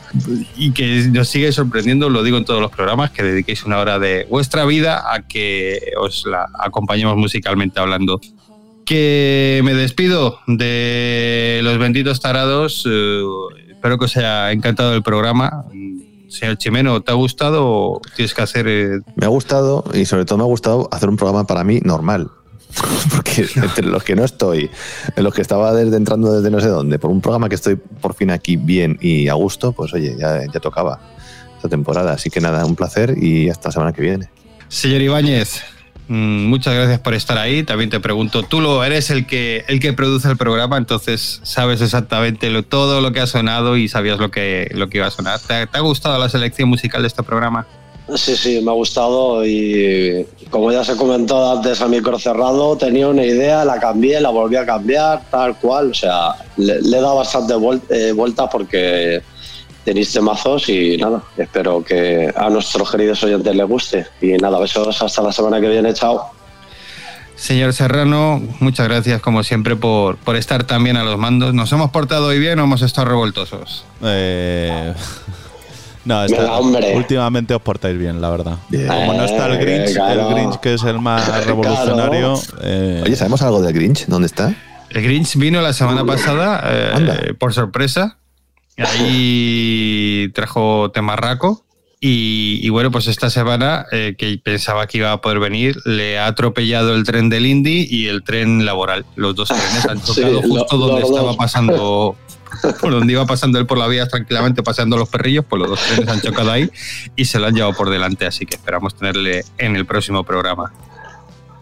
y 0.57 0.71
que 0.71 1.07
nos 1.11 1.29
sigue 1.29 1.51
sorprendiendo, 1.51 2.09
lo 2.09 2.23
digo 2.23 2.37
en 2.37 2.45
todos 2.45 2.61
los 2.61 2.71
programas, 2.71 3.11
que 3.11 3.23
dediquéis 3.23 3.63
una 3.63 3.77
hora 3.77 3.99
de 3.99 4.25
vuestra 4.29 4.65
vida 4.65 5.13
a 5.13 5.27
que 5.27 5.93
os 5.99 6.25
la 6.25 6.49
acompañemos 6.59 7.15
musicalmente 7.15 7.79
hablando. 7.79 8.19
Que 8.85 9.61
me 9.63 9.73
despido 9.73 10.39
de 10.47 11.59
los 11.61 11.77
benditos 11.77 12.21
tarados. 12.21 12.85
eh, 12.89 13.21
espero 13.69 13.97
que 13.97 14.05
os 14.05 14.17
haya 14.17 14.51
encantado 14.51 14.93
el 14.95 15.03
programa. 15.03 15.65
Señor 16.29 16.57
Chimeno, 16.57 17.01
¿te 17.01 17.11
ha 17.11 17.15
gustado 17.15 17.65
o 17.65 18.01
tienes 18.15 18.33
que 18.33 18.41
hacer... 18.41 18.67
eh, 18.67 18.99
Me 19.15 19.25
ha 19.25 19.29
gustado 19.29 19.83
y 19.93 20.05
sobre 20.05 20.25
todo 20.25 20.37
me 20.37 20.43
ha 20.43 20.47
gustado 20.47 20.89
hacer 20.91 21.09
un 21.09 21.17
programa 21.17 21.47
para 21.47 21.63
mí 21.63 21.79
normal. 21.83 22.29
Porque 23.15 23.47
entre 23.55 23.85
los 23.85 24.03
que 24.03 24.15
no 24.15 24.23
estoy, 24.25 24.69
en 25.15 25.23
los 25.23 25.33
que 25.33 25.41
estaba 25.41 25.73
desde 25.73 25.95
entrando 25.95 26.33
desde 26.33 26.51
no 26.51 26.59
sé 26.59 26.67
dónde, 26.67 26.99
por 26.99 27.11
un 27.11 27.21
programa 27.21 27.47
que 27.49 27.55
estoy 27.55 27.75
por 27.75 28.13
fin 28.13 28.29
aquí 28.29 28.57
bien 28.57 28.97
y 29.01 29.29
a 29.29 29.33
gusto, 29.33 29.71
pues 29.71 29.93
oye, 29.93 30.15
ya, 30.19 30.41
ya 30.51 30.59
tocaba 30.59 30.99
esta 31.55 31.69
temporada. 31.69 32.11
Así 32.13 32.29
que 32.29 32.41
nada, 32.41 32.65
un 32.65 32.75
placer 32.75 33.15
y 33.17 33.49
hasta 33.49 33.69
la 33.69 33.71
semana 33.73 33.93
que 33.93 34.01
viene. 34.01 34.29
Señor 34.67 35.01
Ibáñez, 35.01 35.61
muchas 36.07 36.73
gracias 36.73 36.99
por 36.99 37.13
estar 37.13 37.37
ahí. 37.37 37.63
También 37.63 37.89
te 37.89 37.99
pregunto, 37.99 38.43
tú 38.43 38.61
lo 38.61 38.83
eres 38.83 39.09
el 39.09 39.25
que, 39.27 39.65
el 39.67 39.79
que 39.79 39.93
produce 39.93 40.29
el 40.29 40.37
programa, 40.37 40.77
entonces 40.77 41.39
sabes 41.43 41.81
exactamente 41.81 42.63
todo 42.63 43.01
lo 43.01 43.11
que 43.11 43.19
ha 43.19 43.27
sonado 43.27 43.77
y 43.77 43.87
sabías 43.87 44.19
lo 44.19 44.31
que, 44.31 44.69
lo 44.73 44.89
que 44.89 44.97
iba 44.99 45.07
a 45.07 45.11
sonar. 45.11 45.39
¿Te, 45.39 45.53
ha- 45.71 45.79
gustado 45.81 46.17
la 46.17 46.29
selección 46.29 46.69
musical 46.69 47.01
de 47.01 47.07
este 47.07 47.23
programa? 47.23 47.65
Sí, 48.15 48.37
sí, 48.37 48.61
me 48.61 48.71
ha 48.71 48.73
gustado 48.73 49.45
y 49.45 50.25
como 50.49 50.71
ya 50.71 50.81
se 50.85 50.95
comentó 50.95 51.57
antes 51.57 51.81
a 51.81 51.89
micro 51.89 52.17
cerrado, 52.17 52.77
tenía 52.77 53.09
una 53.09 53.25
idea, 53.25 53.65
la 53.65 53.79
cambié, 53.81 54.21
la 54.21 54.29
volví 54.29 54.55
a 54.55 54.65
cambiar, 54.65 55.29
tal 55.29 55.57
cual. 55.59 55.91
O 55.91 55.93
sea, 55.93 56.35
le, 56.55 56.81
le 56.81 56.97
he 56.97 57.01
dado 57.01 57.17
bastante 57.17 57.53
vuel- 57.55 57.81
eh, 57.89 58.13
vuelta 58.13 58.49
porque 58.49 59.21
tenéis 59.87 60.11
temazos 60.11 60.67
y 60.67 60.97
nada, 60.97 61.21
espero 61.37 61.81
que 61.81 62.29
a 62.35 62.49
nuestros 62.49 62.91
queridos 62.91 63.23
oyentes 63.23 63.55
les 63.55 63.65
guste. 63.65 64.05
Y 64.21 64.33
nada, 64.33 64.59
besos 64.59 65.01
hasta 65.01 65.21
la 65.21 65.31
semana 65.31 65.61
que 65.61 65.69
viene, 65.69 65.93
chao. 65.93 66.29
Señor 67.37 67.71
Serrano, 67.71 68.41
muchas 68.59 68.85
gracias 68.89 69.21
como 69.21 69.43
siempre 69.43 69.77
por, 69.77 70.17
por 70.17 70.35
estar 70.35 70.65
también 70.65 70.97
a 70.97 71.03
los 71.05 71.17
mandos. 71.17 71.53
¿Nos 71.53 71.71
hemos 71.71 71.91
portado 71.91 72.25
hoy 72.27 72.39
bien 72.39 72.59
o 72.59 72.65
hemos 72.65 72.81
estado 72.81 73.07
revoltosos? 73.07 73.85
Eh, 74.03 74.93
no, 76.05 76.25
está- 76.25 76.57
últimamente 76.59 77.53
os 77.53 77.61
portáis 77.61 77.97
bien, 77.97 78.19
la 78.19 78.29
verdad. 78.29 78.57
Como 78.69 79.13
no 79.13 79.23
está 79.23 79.45
el 79.45 79.57
Grinch, 79.59 79.91
Eh, 79.91 79.93
claro. 79.93 80.27
el 80.27 80.33
Grinch 80.35 80.55
que 80.59 80.73
es 80.73 80.83
el 80.83 80.99
más 80.99 81.45
revolucionario. 81.45 82.33
eh, 82.61 83.03
Oye, 83.05 83.15
¿sabemos 83.15 83.41
algo 83.41 83.61
del 83.61 83.71
Grinch? 83.73 84.05
¿Dónde 84.07 84.25
está? 84.27 84.53
El 84.89 85.01
Grinch 85.03 85.37
vino 85.37 85.61
la 85.61 85.71
semana 85.71 86.03
pasada 86.03 86.61
eh, 86.65 87.33
por 87.39 87.53
sorpresa. 87.53 88.17
Ahí 88.77 90.29
trajo 90.33 90.91
temarraco. 90.91 91.63
Y, 91.99 92.59
y 92.61 92.69
bueno, 92.69 92.91
pues 92.91 93.07
esta 93.07 93.31
semana, 93.31 93.87
eh, 93.91 94.13
que 94.17 94.37
pensaba 94.43 94.85
que 94.85 94.99
iba 94.99 95.11
a 95.11 95.19
poder 95.19 95.39
venir, 95.39 95.77
le 95.85 96.19
ha 96.19 96.27
atropellado 96.27 96.93
el 96.93 97.03
tren 97.03 97.27
del 97.29 97.47
Indy 97.47 97.87
y 97.89 98.05
el 98.07 98.23
tren 98.23 98.65
laboral. 98.65 99.03
Los 99.15 99.35
dos 99.35 99.47
trenes 99.49 99.85
han 99.89 99.99
Sí, 100.05 100.13
chocado 100.21 100.33
lo- 100.33 100.41
justo 100.43 100.77
donde 100.77 101.01
estaba 101.01 101.33
pasando, 101.33 102.15
por 102.81 102.91
donde 102.91 103.13
iba 103.13 103.25
pasando 103.25 103.57
él 103.57 103.65
por 103.65 103.79
la 103.79 103.87
vía 103.87 104.07
tranquilamente, 104.07 104.61
paseando 104.61 104.95
los 104.95 105.09
perrillos, 105.09 105.43
pues 105.49 105.59
los 105.59 105.69
dos 105.71 105.79
trenes 105.87 106.07
han 106.07 106.21
chocado 106.21 106.51
ahí 106.51 106.69
y 107.15 107.25
se 107.25 107.39
lo 107.39 107.47
han 107.47 107.55
llevado 107.55 107.73
por 107.73 107.89
delante. 107.89 108.27
Así 108.27 108.45
que 108.45 108.57
esperamos 108.57 108.95
tenerle 108.95 109.43
en 109.57 109.75
el 109.75 109.87
próximo 109.87 110.23
programa. 110.23 110.71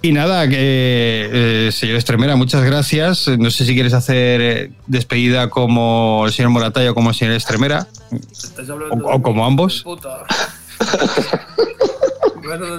Y 0.05 0.11
nada, 0.11 0.47
que 0.47 0.57
eh, 0.59 1.71
señor 1.71 1.95
Estremera, 1.95 2.35
muchas 2.35 2.63
gracias. 2.63 3.27
No 3.27 3.49
sé 3.49 3.65
si 3.65 3.73
quieres 3.73 3.93
hacer 3.93 4.39
eh, 4.41 4.71
despedida 4.85 5.49
como 5.49 6.23
el 6.27 6.31
señor 6.31 6.51
Moratalla 6.51 6.91
o 6.91 6.93
como 6.93 7.09
el 7.09 7.15
señor 7.15 7.33
Estremera. 7.33 7.87
Estáis 8.31 8.69
hablando 8.69 9.03
O- 9.03 9.09
o 9.15 9.17
de- 9.17 9.23
como 9.23 9.41
de 9.41 9.47
ambos. 9.47 9.81
puta. 9.81 10.09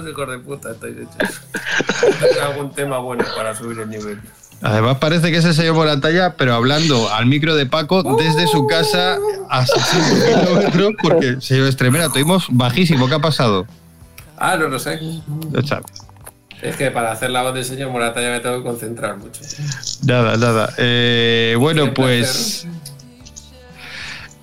Hijos 0.07 0.29
de 0.29 0.39
puta 0.39 0.71
estáis 0.73 0.95
hechos. 0.97 1.41
Tengo 2.21 2.45
algún 2.49 2.71
tema 2.71 2.99
bueno 2.99 3.25
para 3.35 3.53
subir 3.53 3.77
el 3.79 3.89
nivel. 3.89 4.21
Además 4.61 4.97
parece 4.99 5.29
que 5.29 5.37
es 5.37 5.45
el 5.45 5.53
señor 5.53 5.75
Moratalla, 5.75 6.35
pero 6.37 6.53
hablando 6.55 7.11
al 7.13 7.25
micro 7.25 7.55
de 7.55 7.65
Paco 7.65 8.03
desde 8.17 8.47
su 8.47 8.65
casa 8.67 9.17
a 9.49 9.65
60 9.65 10.25
kilómetros, 10.45 10.91
porque 11.03 11.37
señor 11.41 11.67
Estremera, 11.67 12.07
tuvimos 12.07 12.45
bajísimo. 12.49 13.09
¿Qué 13.09 13.15
ha 13.15 13.19
pasado? 13.19 13.67
Ah, 14.37 14.55
no 14.55 14.69
lo 14.69 14.79
sé. 14.79 14.99
O 15.53 15.61
sea, 15.67 15.81
Es 16.61 16.75
que 16.75 16.89
para 16.89 17.11
hacer 17.11 17.29
la 17.29 17.43
voz 17.43 17.53
del 17.53 17.63
señor 17.63 17.91
Morata 17.91 18.19
ya 18.21 18.31
me 18.31 18.39
tengo 18.39 18.57
que 18.57 18.63
concentrar 18.63 19.17
mucho. 19.17 19.41
Nada, 20.05 20.37
nada. 20.37 20.73
Eh, 20.77 21.55
bueno, 21.59 21.93
pues 21.93 22.65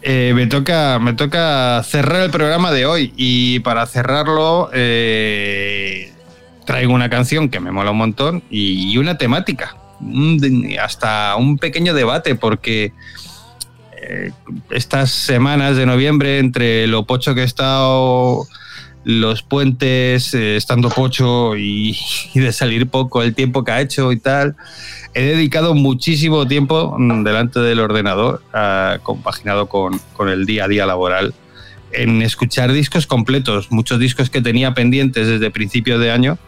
eh, 0.02 0.32
me 0.34 0.46
toca 0.46 0.98
me 1.00 1.14
toca 1.14 1.82
cerrar 1.82 2.22
el 2.22 2.30
programa 2.30 2.70
de 2.70 2.86
hoy 2.86 3.12
y 3.16 3.58
para 3.60 3.84
cerrarlo 3.86 4.70
eh, 4.72 6.12
traigo 6.64 6.92
una 6.92 7.10
canción 7.10 7.48
que 7.48 7.58
me 7.58 7.72
mola 7.72 7.90
un 7.90 7.98
montón 7.98 8.44
y 8.48 8.96
una 8.96 9.18
temática, 9.18 9.76
hasta 10.80 11.34
un 11.36 11.58
pequeño 11.58 11.94
debate 11.94 12.36
porque 12.36 12.92
estas 14.70 15.10
semanas 15.10 15.76
de 15.76 15.86
noviembre 15.86 16.38
entre 16.38 16.86
lo 16.86 17.06
pocho 17.06 17.34
que 17.34 17.40
he 17.40 17.44
estado 17.44 18.46
los 19.04 19.42
puentes, 19.42 20.32
eh, 20.34 20.56
estando 20.56 20.88
pocho 20.88 21.56
y, 21.56 21.96
de 22.34 22.52
salir 22.52 22.88
poco, 22.88 23.22
el 23.22 23.34
tiempo 23.34 23.62
que 23.62 23.72
ha 23.72 23.80
hecho 23.80 24.10
y 24.12 24.18
tal. 24.18 24.56
He 25.12 25.22
dedicado 25.22 25.74
muchísimo 25.74 26.46
tiempo 26.48 26.96
mm, 26.98 27.22
delante 27.22 27.60
del 27.60 27.80
ordenador, 27.80 28.42
ah, 28.52 28.98
compaginado 29.02 29.68
con, 29.68 30.00
el 30.28 30.46
día 30.46 30.64
a 30.64 30.68
día 30.68 30.86
laboral, 30.86 31.34
en 31.92 32.22
escuchar 32.22 32.72
discos 32.72 33.06
completos, 33.06 33.70
muchos 33.70 34.00
discos 34.00 34.30
que 34.30 34.40
tenía 34.40 34.74
pendientes 34.74 35.28
desde 35.28 35.50
principio 35.50 35.98
de 35.98 36.10
año. 36.10 36.38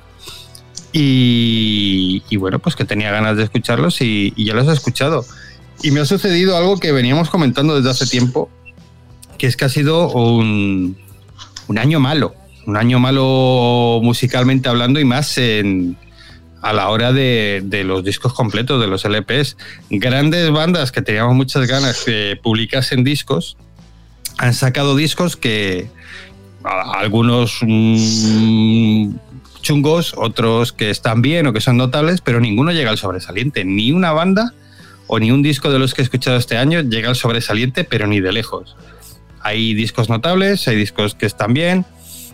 Y, 0.98 2.22
bueno, 2.38 2.58
pues 2.58 2.74
que 2.74 2.86
tenía 2.86 3.10
ganas 3.10 3.36
de 3.36 3.42
escucharlos 3.42 4.00
y, 4.00 4.32
ya 4.42 4.54
los 4.54 4.66
he 4.66 4.72
escuchado. 4.72 5.26
Y 5.82 5.90
me 5.90 6.00
ha 6.00 6.06
sucedido 6.06 6.56
algo 6.56 6.78
que 6.78 6.90
veníamos 6.90 7.28
comentando 7.28 7.76
desde 7.76 7.90
hace 7.90 8.06
tiempo, 8.06 8.48
que 9.36 9.46
es 9.46 9.58
que 9.58 9.66
ha 9.66 9.68
sido 9.68 10.08
un 10.08 10.96
año 11.76 12.00
malo, 12.00 12.34
un 12.66 12.76
año 12.76 12.98
malo 12.98 14.00
musicalmente 14.02 14.68
hablando 14.68 15.00
y 15.00 15.04
más 15.04 15.38
en, 15.38 15.96
a 16.62 16.72
la 16.72 16.88
hora 16.88 17.12
de, 17.12 17.62
los 17.84 18.04
discos 18.04 18.32
completos, 18.32 18.80
de 18.80 18.88
los 18.88 19.04
LPs. 19.04 19.56
Grandes 19.90 20.50
bandas 20.50 20.90
que 20.90 21.00
teníamos 21.00 21.34
muchas 21.34 21.66
ganas 21.66 22.02
que 22.04 22.38
publicasen 22.42 23.04
discos, 23.04 23.56
han 24.38 24.52
sacado 24.52 24.96
discos 24.96 25.36
que 25.36 25.88
algunos 26.64 27.58
mm, 27.62 29.14
chungos, 29.62 30.14
otros 30.16 30.72
que 30.72 30.90
están 30.90 31.22
bien 31.22 31.46
o 31.46 31.52
que 31.52 31.60
son 31.60 31.76
notables, 31.76 32.20
pero 32.20 32.40
ninguno 32.40 32.72
llega 32.72 32.90
al 32.90 32.98
sobresaliente. 32.98 33.64
Ni 33.64 33.92
una 33.92 34.12
banda 34.12 34.52
o 35.06 35.20
ni 35.20 35.30
un 35.30 35.42
disco 35.42 35.70
de 35.70 35.78
los 35.78 35.94
que 35.94 36.02
he 36.02 36.04
escuchado 36.04 36.36
este 36.36 36.56
año 36.56 36.80
llega 36.80 37.08
al 37.08 37.16
sobresaliente, 37.16 37.84
pero 37.84 38.08
ni 38.08 38.20
de 38.20 38.32
lejos. 38.32 38.76
Hay 39.40 39.74
discos 39.74 40.08
notables, 40.08 40.66
hay 40.66 40.76
discos 40.76 41.14
que 41.14 41.26
están 41.26 41.54
bien, 41.54 41.86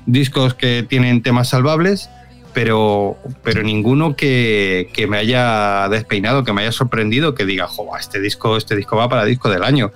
discos 0.07 0.55
que 0.55 0.85
tienen 0.89 1.23
temas 1.23 1.49
salvables, 1.49 2.11
pero, 2.53 3.17
pero 3.43 3.63
ninguno 3.63 4.17
que, 4.17 4.91
que 4.93 5.07
me 5.07 5.19
haya 5.19 5.89
despeinado, 5.89 6.45
que 6.45 6.53
me 6.53 6.63
haya 6.63 6.73
sorprendido, 6.73 7.35
que 7.35 7.47
diga, 7.47 7.67
jo, 7.67 7.97
este 7.99 8.21
disco, 8.21 8.57
este 8.57 8.77
disco 8.77 8.97
va 8.97 9.09
para 9.09 9.25
disco 9.25 9.49
del 9.49 9.65
año. 9.65 9.93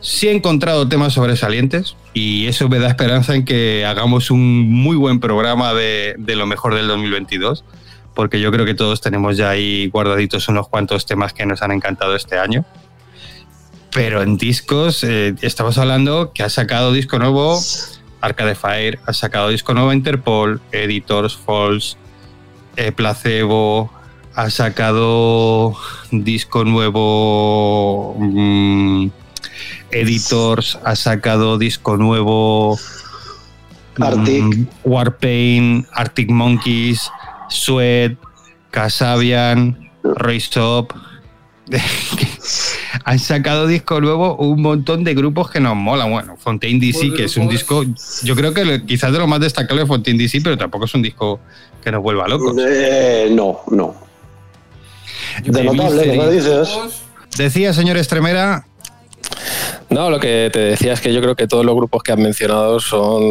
Sí 0.00 0.28
he 0.28 0.32
encontrado 0.32 0.88
temas 0.88 1.12
sobresalientes 1.12 1.96
y 2.14 2.46
eso 2.46 2.68
me 2.68 2.78
da 2.78 2.88
esperanza 2.88 3.34
en 3.34 3.44
que 3.44 3.84
hagamos 3.84 4.30
un 4.30 4.70
muy 4.70 4.96
buen 4.96 5.20
programa 5.20 5.74
de, 5.74 6.14
de 6.18 6.36
lo 6.36 6.46
mejor 6.46 6.74
del 6.74 6.88
2022, 6.88 7.64
porque 8.14 8.40
yo 8.40 8.50
creo 8.50 8.64
que 8.64 8.74
todos 8.74 9.00
tenemos 9.00 9.36
ya 9.36 9.50
ahí 9.50 9.88
guardaditos 9.88 10.48
unos 10.48 10.68
cuantos 10.68 11.06
temas 11.06 11.32
que 11.32 11.46
nos 11.46 11.62
han 11.62 11.72
encantado 11.72 12.14
este 12.16 12.38
año. 12.38 12.64
Pero 13.92 14.22
en 14.22 14.36
discos, 14.36 15.02
eh, 15.02 15.34
estamos 15.42 15.76
hablando 15.76 16.32
que 16.32 16.42
ha 16.44 16.48
sacado 16.48 16.92
disco 16.92 17.18
nuevo 17.18 17.60
Arcade 18.20 18.54
Fire, 18.54 18.98
ha 19.06 19.12
sacado 19.12 19.48
disco 19.48 19.74
nuevo 19.74 19.92
Interpol, 19.92 20.60
Editors, 20.72 21.36
Falls, 21.36 21.96
eh, 22.76 22.92
Placebo, 22.92 23.90
ha 24.34 24.50
sacado 24.50 25.76
disco 26.10 26.64
nuevo 26.64 28.14
mm, 28.18 29.08
Editors, 29.90 30.78
ha 30.84 30.94
sacado 30.96 31.58
disco 31.58 31.96
nuevo 31.96 32.78
Arctic. 33.98 34.42
mm, 34.42 34.66
Warpaint, 34.84 35.86
Arctic 35.92 36.30
Monkeys, 36.30 37.10
Sweat, 37.48 38.16
Casabian, 38.70 39.90
Race 40.02 40.58
Up. 40.60 40.94
Han 43.04 43.18
sacado 43.18 43.66
disco 43.66 44.00
nuevo 44.00 44.36
un 44.36 44.62
montón 44.62 45.04
de 45.04 45.14
grupos 45.14 45.50
que 45.50 45.60
nos 45.60 45.76
molan. 45.76 46.10
Bueno, 46.10 46.36
Fontaine 46.36 46.78
DC, 46.80 47.12
que 47.14 47.24
es 47.24 47.36
un 47.36 47.48
disco, 47.48 47.84
yo 48.24 48.34
creo 48.36 48.52
que 48.54 48.84
quizás 48.86 49.12
de 49.12 49.18
lo 49.18 49.26
más 49.26 49.40
destacable 49.40 49.82
de 49.82 49.86
Fontaine 49.86 50.18
DC, 50.22 50.40
pero 50.42 50.56
tampoco 50.58 50.84
es 50.86 50.94
un 50.94 51.02
disco 51.02 51.40
que 51.82 51.90
nos 51.92 52.02
vuelva 52.02 52.26
locos. 52.28 52.54
Eh, 52.58 53.28
no, 53.32 53.60
no. 53.70 53.94
De 55.44 55.62
notable, 55.64 56.02
que 56.02 56.30
dices. 56.30 56.68
Decía, 57.36 57.72
señor 57.72 57.96
Estremera, 57.96 58.66
No, 59.88 60.10
lo 60.10 60.18
que 60.20 60.50
te 60.52 60.58
decía 60.58 60.92
es 60.92 61.00
que 61.00 61.12
yo 61.12 61.20
creo 61.20 61.36
que 61.36 61.46
todos 61.46 61.64
los 61.64 61.74
grupos 61.74 62.02
que 62.02 62.12
has 62.12 62.18
mencionado 62.18 62.80
son 62.80 63.22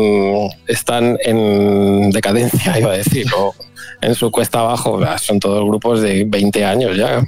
están 0.67 1.17
en 1.23 2.09
decadencia, 2.11 2.77
iba 2.79 2.91
a 2.91 2.97
decir, 2.97 3.27
o 3.37 3.53
en 4.01 4.15
su 4.15 4.31
cuesta 4.31 4.59
abajo. 4.59 4.99
Son 5.21 5.39
todos 5.39 5.63
grupos 5.65 6.01
de 6.01 6.23
20 6.25 6.65
años 6.65 6.97
ya. 6.97 7.21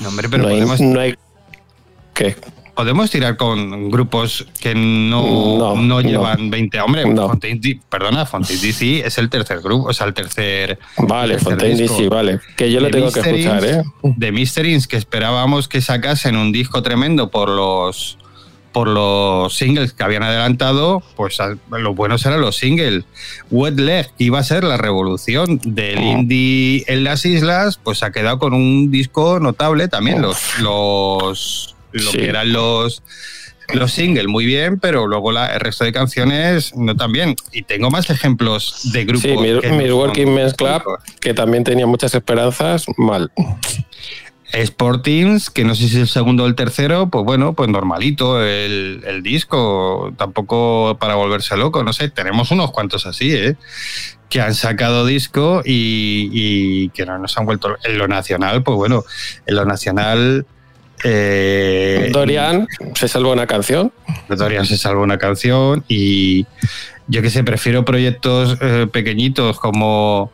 no, 0.00 0.08
hombre, 0.08 0.28
pero 0.28 0.44
no, 0.44 0.48
hay, 0.48 0.60
no 0.60 1.00
hay- 1.00 1.16
¿Qué? 2.18 2.36
podemos 2.74 3.10
tirar 3.10 3.36
con 3.36 3.90
grupos 3.90 4.46
que 4.60 4.72
no, 4.72 5.58
No, 5.58 5.74
no, 5.74 5.82
no. 5.82 6.00
llevan 6.00 6.48
20. 6.48 6.80
Hombre, 6.80 7.04
No. 7.12 7.26
Fontaine 7.28 7.58
D- 7.60 7.80
perdona, 7.88 8.24
Fontaine 8.24 8.62
DC 8.62 9.00
es 9.04 9.18
el 9.18 9.28
tercer 9.28 9.58
grupo, 9.60 9.88
o 9.88 9.92
sea, 9.92 10.06
el 10.06 10.14
tercer. 10.14 10.78
Vale, 10.96 11.34
el 11.34 11.40
tercer 11.40 11.54
Fontaine 11.58 11.76
disco. 11.82 11.96
DC, 11.96 12.08
vale. 12.08 12.40
Que 12.56 12.70
yo 12.70 12.78
lo 12.80 12.88
tengo 12.90 13.10
que 13.10 13.18
escuchar, 13.18 13.64
¿eh? 13.64 13.82
De 14.04 14.30
Mysterings, 14.30 14.86
que 14.86 14.96
esperábamos 14.96 15.66
que 15.66 15.80
sacasen 15.80 16.36
un 16.36 16.52
disco 16.52 16.80
tremendo 16.82 17.30
por 17.32 17.48
los 17.48 18.16
por 18.70 18.86
los 18.86 19.54
singles 19.56 19.92
que 19.92 20.04
habían 20.04 20.22
adelantado, 20.22 21.02
pues 21.16 21.40
a- 21.40 21.56
lo 21.70 21.94
bueno 21.94 22.16
serán 22.16 22.42
los 22.42 22.54
singles. 22.58 23.02
Wet 23.50 23.76
Leg, 23.76 24.12
que 24.16 24.22
iba 24.24 24.38
a 24.38 24.44
ser 24.44 24.62
la 24.62 24.76
revolución 24.76 25.58
del 25.64 25.98
Oh. 25.98 26.02
indie 26.02 26.84
en 26.86 27.02
las 27.02 27.24
islas, 27.24 27.80
pues 27.82 28.04
ha 28.04 28.12
quedado 28.12 28.38
con 28.38 28.54
un 28.54 28.92
disco 28.92 29.40
notable 29.40 29.88
también. 29.88 30.22
Los, 30.22 30.60
los 30.60 31.74
lo 31.92 32.10
Sí. 32.10 32.18
que 32.18 32.28
eran 32.28 32.52
los 32.52 33.02
los 33.74 33.92
singles 33.92 34.26
muy 34.28 34.46
bien, 34.46 34.80
pero 34.80 35.06
luego 35.06 35.30
la- 35.30 35.52
el 35.52 35.60
resto 35.60 35.84
de 35.84 35.92
canciones 35.92 36.74
no 36.74 36.96
tan 36.96 37.12
bien. 37.12 37.36
Y 37.52 37.64
tengo 37.64 37.90
más 37.90 38.08
ejemplos 38.08 38.92
de 38.94 39.04
grupos. 39.04 39.22
Sí, 39.30 39.36
Mil- 39.36 39.60
que 40.14 40.24
Men's 40.24 40.54
Club, 40.54 40.82
que 41.20 41.34
también 41.34 41.64
tenía 41.64 41.86
muchas 41.86 42.14
esperanzas, 42.14 42.86
mal. 42.96 43.30
Sportings, 44.64 45.50
que 45.50 45.64
no 45.64 45.74
sé 45.74 45.82
si 45.88 45.96
es 45.96 46.00
el 46.02 46.08
segundo 46.08 46.44
o 46.44 46.46
el 46.46 46.54
tercero, 46.54 47.10
pues 47.10 47.22
bueno, 47.26 47.52
pues 47.52 47.68
normalito 47.68 48.42
el, 48.42 49.02
el 49.06 49.22
disco, 49.22 50.14
tampoco 50.16 50.96
para 50.98 51.16
volverse 51.16 51.54
loco, 51.58 51.84
no 51.84 51.92
sé, 51.92 52.08
tenemos 52.08 52.50
unos 52.50 52.70
cuantos 52.70 53.04
así, 53.06 53.34
¿eh? 53.34 53.56
que 54.30 54.40
han 54.40 54.54
sacado 54.54 55.04
disco 55.04 55.60
y, 55.64 56.30
y 56.32 56.88
que 56.90 57.04
no 57.04 57.18
nos 57.18 57.36
han 57.36 57.44
vuelto 57.44 57.76
en 57.84 57.98
lo 57.98 58.08
nacional, 58.08 58.62
pues 58.62 58.76
bueno, 58.76 59.04
en 59.46 59.54
lo 59.56 59.64
nacional... 59.66 60.46
Eh, 61.04 62.10
Dorian 62.12 62.66
se 62.94 63.08
salvó 63.08 63.32
una 63.32 63.46
canción. 63.46 63.92
Dorian 64.28 64.66
se 64.66 64.76
salvó 64.76 65.02
una 65.02 65.18
canción 65.18 65.84
y 65.88 66.46
yo 67.06 67.22
que 67.22 67.30
sé, 67.30 67.44
prefiero 67.44 67.84
proyectos 67.84 68.56
eh, 68.60 68.86
pequeñitos 68.92 69.58
como, 69.58 70.30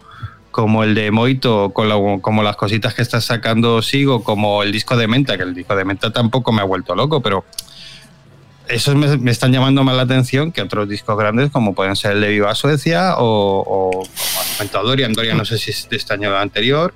como 0.50 0.82
el 0.84 0.94
de 0.94 1.10
Moito, 1.10 1.70
con 1.70 1.88
la- 1.88 2.20
como 2.20 2.42
las 2.42 2.56
cositas 2.56 2.94
que 2.94 3.02
estás 3.02 3.24
sacando 3.24 3.82
Sigo, 3.82 4.22
como 4.24 4.62
el 4.62 4.72
disco 4.72 4.96
de 4.96 5.06
Menta, 5.06 5.36
que 5.36 5.42
el 5.44 5.54
disco 5.54 5.76
de 5.76 5.84
Menta 5.84 6.12
tampoco 6.12 6.50
me 6.52 6.62
ha 6.62 6.64
vuelto 6.64 6.94
loco, 6.94 7.20
pero 7.20 7.44
esos 8.66 8.94
me, 8.94 9.16
me 9.18 9.30
están 9.30 9.52
llamando 9.52 9.84
más 9.84 9.94
la 9.94 10.02
atención 10.02 10.50
que 10.50 10.62
otros 10.62 10.88
discos 10.88 11.18
grandes 11.18 11.50
como 11.50 11.74
pueden 11.74 11.94
ser 11.96 12.12
el 12.12 12.22
de 12.22 12.28
Viva 12.30 12.54
Suecia 12.54 13.16
o, 13.18 13.60
o 13.60 13.90
como 13.90 14.06
has 14.40 14.54
comentado 14.56 14.88
Dorian, 14.88 15.12
Dorian 15.12 15.36
no 15.36 15.44
sé 15.44 15.58
si 15.58 15.70
es 15.70 15.86
de 15.90 15.96
este 15.96 16.14
año 16.14 16.30
o 16.30 16.36
anterior. 16.36 16.94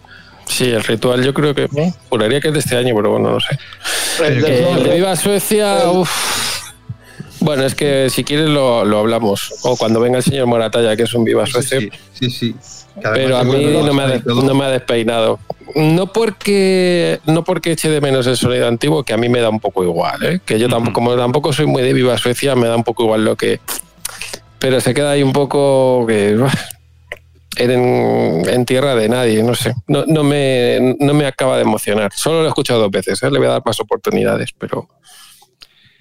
Sí, 0.48 0.64
el 0.70 0.82
ritual 0.82 1.22
yo 1.22 1.32
creo 1.34 1.54
que 1.54 1.68
juraría 2.08 2.40
que 2.40 2.48
es 2.48 2.54
de 2.54 2.60
este 2.60 2.76
año, 2.76 2.94
pero 2.96 3.10
bueno, 3.12 3.32
no 3.32 3.40
sé. 3.40 3.58
El 4.24 4.40
de- 4.42 4.70
el 4.72 4.82
de 4.84 4.94
Viva 4.96 5.14
Suecia, 5.16 5.90
uff. 5.90 6.10
Bueno, 7.40 7.64
es 7.64 7.74
que 7.74 8.10
si 8.10 8.24
quieres 8.24 8.48
lo, 8.48 8.84
lo 8.84 8.98
hablamos. 8.98 9.54
O 9.62 9.76
cuando 9.76 10.00
venga 10.00 10.16
el 10.18 10.24
señor 10.24 10.46
Moratalla, 10.46 10.96
que 10.96 11.04
es 11.04 11.14
un 11.14 11.22
Viva 11.24 11.46
Suecia. 11.46 11.78
Sí, 12.12 12.30
sí, 12.30 12.54
Pero 13.14 13.36
a 13.36 13.44
mí 13.44 13.52
me, 13.64 14.02
ha, 14.02 14.22
no 14.24 14.54
me 14.54 14.64
ha 14.64 14.68
despeinado. 14.70 15.38
No 15.76 16.12
porque 16.12 17.20
no 17.26 17.44
porque 17.44 17.72
eche 17.72 17.90
de 17.90 18.00
menos 18.00 18.26
el 18.26 18.36
sonido 18.36 18.66
antiguo, 18.66 19.04
que 19.04 19.12
a 19.12 19.16
mí 19.18 19.28
me 19.28 19.40
da 19.40 19.50
un 19.50 19.60
poco 19.60 19.84
igual, 19.84 20.24
¿eh? 20.24 20.40
Que 20.44 20.58
yo 20.58 20.68
tampoco, 20.68 20.94
como 20.94 21.14
tampoco 21.14 21.52
soy 21.52 21.66
muy 21.66 21.82
de 21.82 21.92
Viva 21.92 22.16
Suecia, 22.18 22.56
me 22.56 22.66
da 22.66 22.74
un 22.74 22.84
poco 22.84 23.04
igual 23.04 23.24
lo 23.24 23.36
que. 23.36 23.60
Pero 24.58 24.80
se 24.80 24.94
queda 24.94 25.12
ahí 25.12 25.22
un 25.22 25.32
poco 25.32 26.06
que. 26.08 26.36
En, 27.56 28.42
en 28.48 28.64
tierra 28.66 28.94
de 28.94 29.08
nadie, 29.08 29.42
no 29.42 29.54
sé. 29.54 29.74
No, 29.88 30.04
no, 30.06 30.22
me, 30.22 30.96
no 31.00 31.14
me 31.14 31.26
acaba 31.26 31.56
de 31.56 31.62
emocionar. 31.62 32.12
Solo 32.14 32.40
lo 32.40 32.44
he 32.44 32.48
escuchado 32.48 32.80
dos 32.80 32.90
veces, 32.90 33.22
¿eh? 33.22 33.30
le 33.30 33.38
voy 33.38 33.48
a 33.48 33.52
dar 33.52 33.62
más 33.64 33.80
oportunidades, 33.80 34.50
pero. 34.56 34.88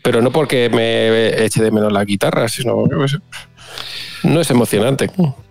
Pero 0.03 0.21
no 0.21 0.31
porque 0.31 0.69
me 0.69 1.43
eche 1.43 1.63
de 1.63 1.71
menos 1.71 1.91
la 1.91 2.05
guitarra, 2.05 2.47
sino. 2.47 2.83
sé. 3.07 3.17
No 4.23 4.39
es 4.41 4.49
emocionante. 4.49 5.09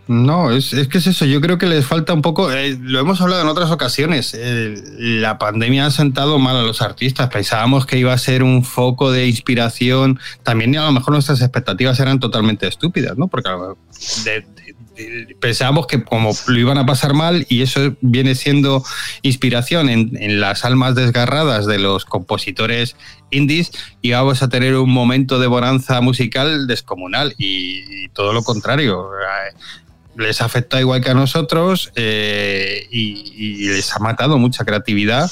No, 0.09 0.53
es, 0.53 0.73
es 0.73 0.87
que 0.87 0.99
es 0.99 1.09
eso, 1.09 1.25
yo 1.25 1.41
creo 1.41 1.59
que 1.59 1.67
les 1.67 1.85
falta 1.85 2.13
un 2.13 2.23
poco, 2.23 2.53
eh, 2.53 2.79
lo 2.81 3.01
hemos 3.01 3.21
hablado 3.21 3.43
en 3.43 3.49
otras 3.49 3.73
ocasiones, 3.73 4.37
eh, 4.39 4.75
la 4.99 5.37
pandemia 5.37 5.87
ha 5.87 5.91
sentado 5.91 6.39
mal 6.39 6.57
a 6.57 6.63
los 6.63 6.81
artistas, 6.81 7.29
pensábamos 7.29 7.87
que 7.87 7.99
iba 7.99 8.13
a 8.13 8.19
ser 8.19 8.45
un 8.45 8.63
foco 8.63 9.11
de 9.11 9.27
inspiración, 9.27 10.21
también 10.45 10.77
a 10.79 10.85
lo 10.85 10.93
mejor 10.93 11.13
nuestras 11.15 11.41
expectativas 11.41 11.99
eran 11.99 12.21
totalmente 12.21 12.69
estúpidas, 12.69 13.19
¿no? 13.19 13.27
Porque 13.27 13.51
de- 14.25 14.47
pensábamos 15.41 15.87
que 15.87 16.03
como 16.03 16.33
lo 16.47 16.59
iban 16.59 16.79
a 16.79 16.87
pasar 16.87 17.15
mal 17.15 17.47
y 17.49 17.63
eso 17.63 17.97
viene 18.01 18.35
siendo 18.35 18.85
inspiración 19.23 19.89
en, 19.89 20.41
las 20.41 20.65
almas 20.65 20.95
desgarradas 20.95 21.67
de 21.67 21.79
los 21.79 22.05
compositores 22.05 22.97
indies 23.31 23.73
y 24.03 24.13
vamos 24.13 24.43
a 24.43 24.49
tener 24.49 24.75
un 24.77 24.91
momento 24.91 25.39
de 25.39 25.47
bonanza 25.47 26.01
musical 26.01 26.67
descomunal 26.67 27.35
y, 27.39 28.09
todo 28.09 28.33
lo 28.33 28.43
contrario. 28.43 29.11
Eh, 29.13 29.55
Les 30.17 30.41
afecta 30.41 30.81
igual 30.81 31.03
que 31.03 31.11
a 31.11 31.15
nosotros 31.15 31.93
eh, 31.97 32.87
y 32.91 33.69
les 33.69 33.95
ha 33.95 33.99
matado 33.99 34.39
mucha 34.39 34.65
creatividad. 34.65 35.31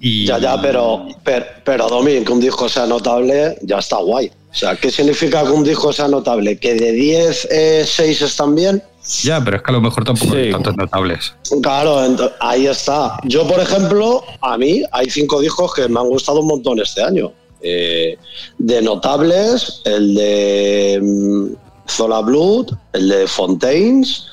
Y, 0.00 0.26
Ya, 0.26 0.38
ya, 0.38 0.60
pero, 0.60 1.06
pero, 1.24 1.46
pero 1.64 1.88
Domi, 1.88 2.22
que 2.24 2.32
un 2.32 2.40
disco 2.40 2.68
sea 2.68 2.86
notable, 2.86 3.58
ya 3.62 3.78
está 3.78 3.96
guay. 3.96 4.30
O 4.50 4.54
sea, 4.54 4.76
¿qué 4.76 4.90
significa 4.90 5.42
que 5.42 5.50
un 5.50 5.64
disco 5.64 5.92
sea 5.92 6.08
notable? 6.08 6.58
¿Que 6.58 6.74
de 6.74 6.92
10, 6.92 7.48
eh, 7.50 7.84
6 7.86 8.22
están 8.22 8.54
bien? 8.54 8.82
Ya, 9.22 9.42
pero 9.42 9.56
es 9.58 9.62
que 9.62 9.70
a 9.70 9.74
lo 9.74 9.80
mejor 9.80 10.04
tampoco 10.04 10.32
Sí. 10.32 10.38
hay 10.38 10.50
tantos 10.52 10.76
notables. 10.76 11.34
Claro, 11.62 11.98
ahí 12.40 12.66
está. 12.66 13.18
Yo, 13.24 13.46
por 13.46 13.58
ejemplo, 13.60 14.22
a 14.40 14.56
mí 14.58 14.82
hay 14.92 15.08
cinco 15.10 15.40
discos 15.40 15.74
que 15.74 15.88
me 15.88 15.98
han 16.00 16.08
gustado 16.08 16.40
un 16.40 16.46
montón 16.48 16.78
este 16.80 17.02
año. 17.02 17.32
Eh, 17.60 18.16
de 18.58 18.82
notables, 18.82 19.80
el 19.84 20.14
de 20.14 21.00
mm, 21.02 21.88
Zola 21.90 22.20
Blood, 22.20 22.70
el 22.92 23.08
de 23.08 23.26
Fontaines, 23.26 24.24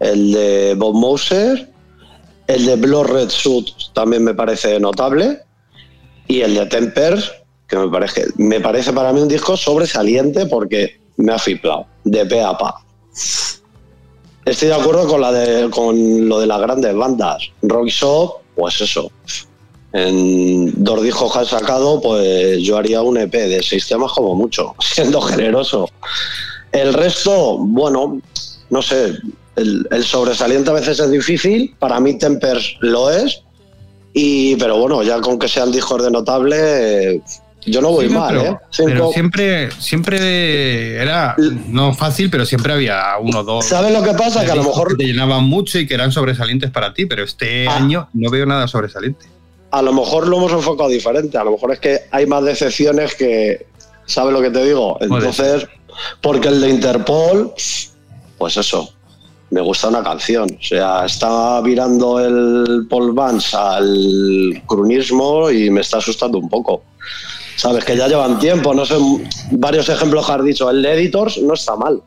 el 0.00 0.32
de 0.32 0.74
Bob 0.76 0.94
Moser, 0.94 1.70
el 2.46 2.66
de 2.66 2.76
Blood 2.76 3.06
Red 3.06 3.30
Suit 3.30 3.68
también 3.92 4.24
me 4.24 4.34
parece 4.34 4.78
notable, 4.80 5.40
y 6.28 6.40
el 6.40 6.54
de 6.54 6.66
Temper, 6.66 7.22
que 7.68 7.76
me 7.76 7.88
parece, 7.88 8.26
me 8.36 8.60
parece 8.60 8.92
para 8.92 9.12
mí 9.12 9.20
un 9.20 9.28
disco 9.28 9.56
sobresaliente 9.56 10.46
porque 10.46 11.00
me 11.16 11.32
ha 11.32 11.38
fiplado, 11.38 11.86
de 12.04 12.24
pe 12.26 12.42
a 12.42 12.56
pa. 12.56 12.84
Estoy 14.44 14.68
de 14.68 14.74
acuerdo 14.74 15.08
con, 15.08 15.20
la 15.20 15.32
de, 15.32 15.70
con 15.70 16.28
lo 16.28 16.38
de 16.38 16.46
las 16.46 16.60
grandes 16.60 16.94
bandas. 16.94 17.50
Rock 17.62 17.88
Shop, 17.88 18.42
pues 18.54 18.80
eso. 18.80 19.10
En 19.92 20.84
dos 20.84 21.02
discos 21.02 21.32
que 21.32 21.38
han 21.38 21.46
sacado, 21.46 22.00
pues 22.00 22.60
yo 22.60 22.76
haría 22.76 23.00
un 23.00 23.16
EP 23.16 23.32
de 23.32 23.62
seis 23.62 23.86
temas 23.86 24.12
como 24.12 24.34
mucho, 24.34 24.74
siendo 24.80 25.20
generoso. 25.20 25.88
El 26.72 26.92
resto, 26.92 27.58
bueno, 27.58 28.20
no 28.68 28.82
sé, 28.82 29.16
el, 29.56 29.86
el 29.90 30.04
sobresaliente 30.04 30.70
a 30.70 30.74
veces 30.74 30.98
es 31.00 31.10
difícil, 31.10 31.74
para 31.78 32.00
mí 32.00 32.18
Tempers 32.18 32.76
lo 32.80 33.10
es, 33.10 33.42
y, 34.12 34.56
pero 34.56 34.78
bueno, 34.78 35.02
ya 35.02 35.20
con 35.20 35.38
que 35.38 35.48
sean 35.48 35.72
discos 35.72 36.02
de 36.04 36.10
notable, 36.10 37.20
yo 37.66 37.80
no 37.80 37.90
voy 37.90 38.08
Sí, 38.08 38.12
mal, 38.14 38.28
pero, 38.36 38.42
¿eh? 38.44 38.56
pero 38.76 38.90
Cinco- 38.96 39.12
siempre, 39.12 39.70
siempre 39.80 40.96
era, 41.02 41.34
no 41.68 41.94
fácil, 41.94 42.30
pero 42.30 42.44
siempre 42.44 42.72
había 42.74 43.02
uno 43.20 43.40
o 43.40 43.44
dos. 43.44 43.64
¿Sabes 43.64 43.92
lo 43.92 44.02
que 44.02 44.12
pasa? 44.12 44.44
Que 44.44 44.52
a 44.52 44.56
lo 44.56 44.64
mejor 44.64 44.96
te 44.96 45.04
llenaban 45.04 45.44
mucho 45.44 45.78
y 45.78 45.86
que 45.86 45.94
eran 45.94 46.12
sobresalientes 46.12 46.70
para 46.70 46.92
ti, 46.94 47.06
pero 47.06 47.24
este 47.24 47.66
Ah. 47.66 47.76
año 47.76 48.08
no 48.12 48.30
veo 48.30 48.46
nada 48.46 48.68
sobresaliente. 48.68 49.26
a 49.70 49.82
lo 49.82 49.92
mejor 49.92 50.28
lo 50.28 50.36
hemos 50.36 50.52
enfocado 50.52 50.88
diferente. 50.88 51.36
A 51.36 51.42
lo 51.42 51.50
mejor 51.50 51.72
es 51.72 51.80
que 51.80 52.02
hay 52.12 52.26
más 52.26 52.44
decepciones 52.44 53.16
que. 53.16 53.66
¿Sabes 54.06 54.32
lo 54.32 54.40
que 54.40 54.50
te 54.50 54.64
digo? 54.64 54.96
Entonces, 55.00 55.66
Porque 56.20 56.46
el 56.48 56.60
de 56.60 56.68
Interpol, 56.70 57.52
pues 58.38 58.56
eso, 58.56 58.92
me 59.54 59.60
gusta 59.60 59.86
una 59.86 60.02
canción. 60.02 60.48
O 60.50 60.62
sea, 60.62 61.04
está 61.04 61.60
virando 61.60 62.18
el 62.18 62.88
Paul 62.90 63.12
Vance 63.12 63.56
al 63.56 64.60
crunismo 64.66 65.48
y 65.48 65.70
me 65.70 65.80
está 65.80 65.98
asustando 65.98 66.38
un 66.38 66.48
poco. 66.48 66.82
Sabes 67.54 67.84
que 67.84 67.96
ya 67.96 68.08
llevan 68.08 68.40
tiempo, 68.40 68.74
no 68.74 68.84
sé, 68.84 68.96
varios 69.52 69.88
ejemplos 69.88 70.26
que 70.26 70.32
has 70.32 70.44
dicho. 70.44 70.68
El 70.68 70.82
de 70.82 70.94
Editors 70.94 71.38
no 71.38 71.54
está 71.54 71.76
mal. 71.76 72.02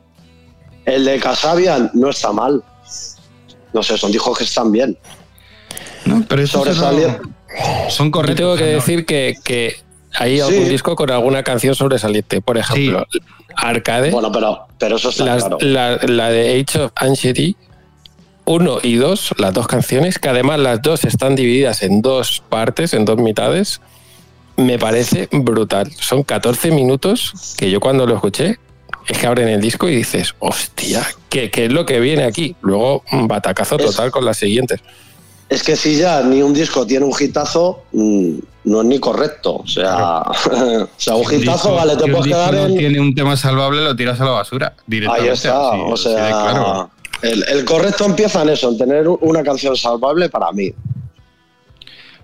El 0.84 1.06
de 1.06 1.18
Casabian 1.18 1.90
no 1.94 2.10
está 2.10 2.32
mal. 2.32 2.62
No 3.72 3.82
sé, 3.82 3.96
son 3.96 4.12
discos 4.12 4.36
que 4.36 4.44
están 4.44 4.70
bien. 4.70 4.98
No, 6.04 6.22
pero 6.28 6.42
eso 6.42 6.62
son 7.88 8.06
Yo 8.08 8.10
correctos. 8.10 8.36
tengo 8.36 8.56
que 8.56 8.64
decir 8.64 9.06
que, 9.06 9.36
que 9.42 9.76
hay 10.18 10.40
algún 10.40 10.64
Sí. 10.64 10.68
disco 10.70 10.96
con 10.96 11.10
alguna 11.10 11.42
canción 11.42 11.74
sobresaliente. 11.74 12.40
Por 12.40 12.58
ejemplo, 12.58 13.06
Arcade, 13.56 14.10
Bueno, 14.10 14.30
pero, 14.32 14.66
pero 14.78 14.96
eso 14.96 15.10
está 15.10 15.24
las- 15.24 15.44
claro. 15.44 15.58
la, 15.60 15.96
la 16.06 16.30
de 16.30 16.60
Age 16.60 16.80
of 16.84 16.92
Anxiety 16.96 17.56
1 18.44 18.78
y 18.82 18.94
2, 18.96 19.34
las 19.38 19.52
dos 19.52 19.66
canciones, 19.66 20.18
que 20.18 20.28
además 20.28 20.58
las 20.58 20.80
dos 20.82 21.04
están 21.04 21.36
divididas 21.36 21.82
en 21.82 22.00
dos 22.02 22.42
partes, 22.48 22.94
en 22.94 23.04
dos 23.04 23.18
mitades, 23.18 23.80
me 24.56 24.78
parece 24.78 25.28
brutal. 25.30 25.90
Son 26.00 26.22
14 26.22 26.70
minutos 26.70 27.54
que 27.56 27.70
yo 27.70 27.78
cuando 27.80 28.06
lo 28.06 28.14
escuché, 28.14 28.58
es 29.06 29.18
que 29.18 29.26
abren 29.26 29.48
el 29.48 29.60
disco 29.60 29.88
y 29.88 29.96
dices, 29.96 30.34
hostia, 30.38 31.06
¿qué, 31.28 31.50
qué 31.50 31.66
es 31.66 31.72
lo 31.72 31.84
que 31.86 32.00
viene 32.00 32.24
aquí? 32.24 32.56
Luego, 32.62 33.04
un 33.12 33.28
batacazo 33.28 33.76
Es- 33.78 33.84
total 33.86 34.10
con 34.10 34.24
las 34.24 34.38
siguientes. 34.38 34.80
Es 35.50 35.62
que 35.62 35.76
si 35.76 35.96
ya 35.96 36.22
ni 36.22 36.42
un 36.42 36.52
disco 36.52 36.86
tiene 36.86 37.04
un 37.06 37.14
hitazo, 37.18 37.82
mm, 37.92 38.38
no 38.68 38.80
es 38.82 38.86
ni 38.86 38.98
correcto. 39.00 39.56
O 39.56 39.66
sea, 39.66 40.18
o 40.22 40.88
sea 40.96 41.14
un 41.16 41.32
hitazo, 41.34 41.74
vale, 41.74 41.96
te 41.96 42.10
puedes 42.10 42.26
quedar 42.26 42.54
no 42.54 42.66
en. 42.66 42.76
tiene 42.78 43.00
un 43.00 43.14
tema 43.14 43.36
salvable, 43.36 43.82
lo 43.82 43.96
tiras 43.96 44.20
a 44.20 44.24
la 44.24 44.30
basura 44.32 44.74
directamente. 44.86 45.30
Ahí 45.30 45.34
está. 45.34 45.70
así- 45.72 45.80
o 45.84 45.96
sea, 45.96 46.28
claro. 46.28 46.90
el, 47.22 47.44
el 47.48 47.64
correcto 47.64 48.04
empieza 48.04 48.42
en 48.42 48.50
eso, 48.50 48.70
en 48.70 48.78
tener 48.78 49.08
una 49.08 49.42
canción 49.42 49.76
salvable 49.76 50.28
para 50.28 50.52
mí. 50.52 50.72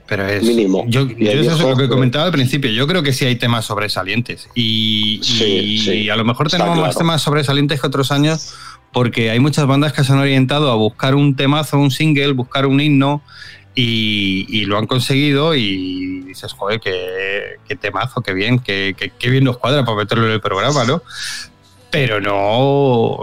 Pero 0.07 0.27
es. 0.29 0.43
Mínimo. 0.43 0.85
Yo, 0.87 1.07
yo 1.09 1.31
eso 1.31 1.53
es 1.53 1.61
lo 1.61 1.77
que 1.77 1.85
eh, 1.85 1.89
comentaba 1.89 2.27
al 2.27 2.33
principio. 2.33 2.71
Yo 2.71 2.87
creo 2.87 3.03
que 3.03 3.13
sí 3.15 3.25
hay 3.25 3.37
temas 3.37 3.65
sobresalientes. 3.65 4.49
Y, 4.55 5.21
Sí, 5.23 5.45
y- 5.45 5.79
sí. 5.79 5.93
y 5.93 6.11
a 6.11 6.17
lo 6.17 6.25
mejor 6.25 6.51
tenemos 6.51 6.79
más 6.79 6.97
temas 6.97 7.23
sobresalientes 7.23 7.81
que 7.81 7.87
otros 7.87 8.13
años, 8.13 8.53
porque 8.93 9.31
hay 9.31 9.41
muchas 9.41 9.67
bandas 9.67 9.95
que 9.95 10.05
se 10.05 10.13
han 10.13 10.19
orientado 10.19 10.71
a 10.71 10.75
buscar 10.75 11.15
un 11.15 11.35
temazo, 11.37 11.79
un 11.79 11.91
single, 11.91 12.33
buscar 12.33 12.67
un 12.67 12.81
himno. 12.81 13.23
Y, 13.75 14.47
y 14.49 14.67
lo 14.67 14.79
han 14.79 14.87
conseguido 14.87 15.55
y 15.55 16.21
dices, 16.21 16.53
joder, 16.53 16.79
qué, 16.81 17.57
qué 17.67 17.75
temazo, 17.77 18.21
qué 18.21 18.33
bien, 18.33 18.59
qué, 18.61 18.95
qué- 18.97 19.11
qué 19.19 19.31
bien 19.31 19.45
nos 19.45 19.59
cuadra 19.59 19.85
para 19.85 19.97
meterlo 19.97 20.27
en 20.27 20.33
el 20.33 20.41
programa, 20.41 20.85
¿no? 20.85 21.03
pero 21.91 22.21
no, 22.21 23.21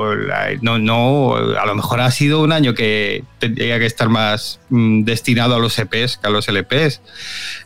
no, 0.61 0.79
no, 0.79 1.35
a 1.35 1.65
lo 1.65 1.75
mejor 1.75 1.99
ha 1.99 2.09
sido 2.09 2.41
un 2.41 2.53
año 2.53 2.73
que 2.73 3.25
tendría 3.37 3.77
que 3.79 3.85
estar 3.85 4.07
más 4.07 4.61
mm, 4.69 5.03
destinado 5.03 5.55
a 5.55 5.59
los 5.59 5.77
EPs 5.77 6.15
que 6.15 6.27
a 6.27 6.29
los 6.29 6.47
LPs. 6.47 7.01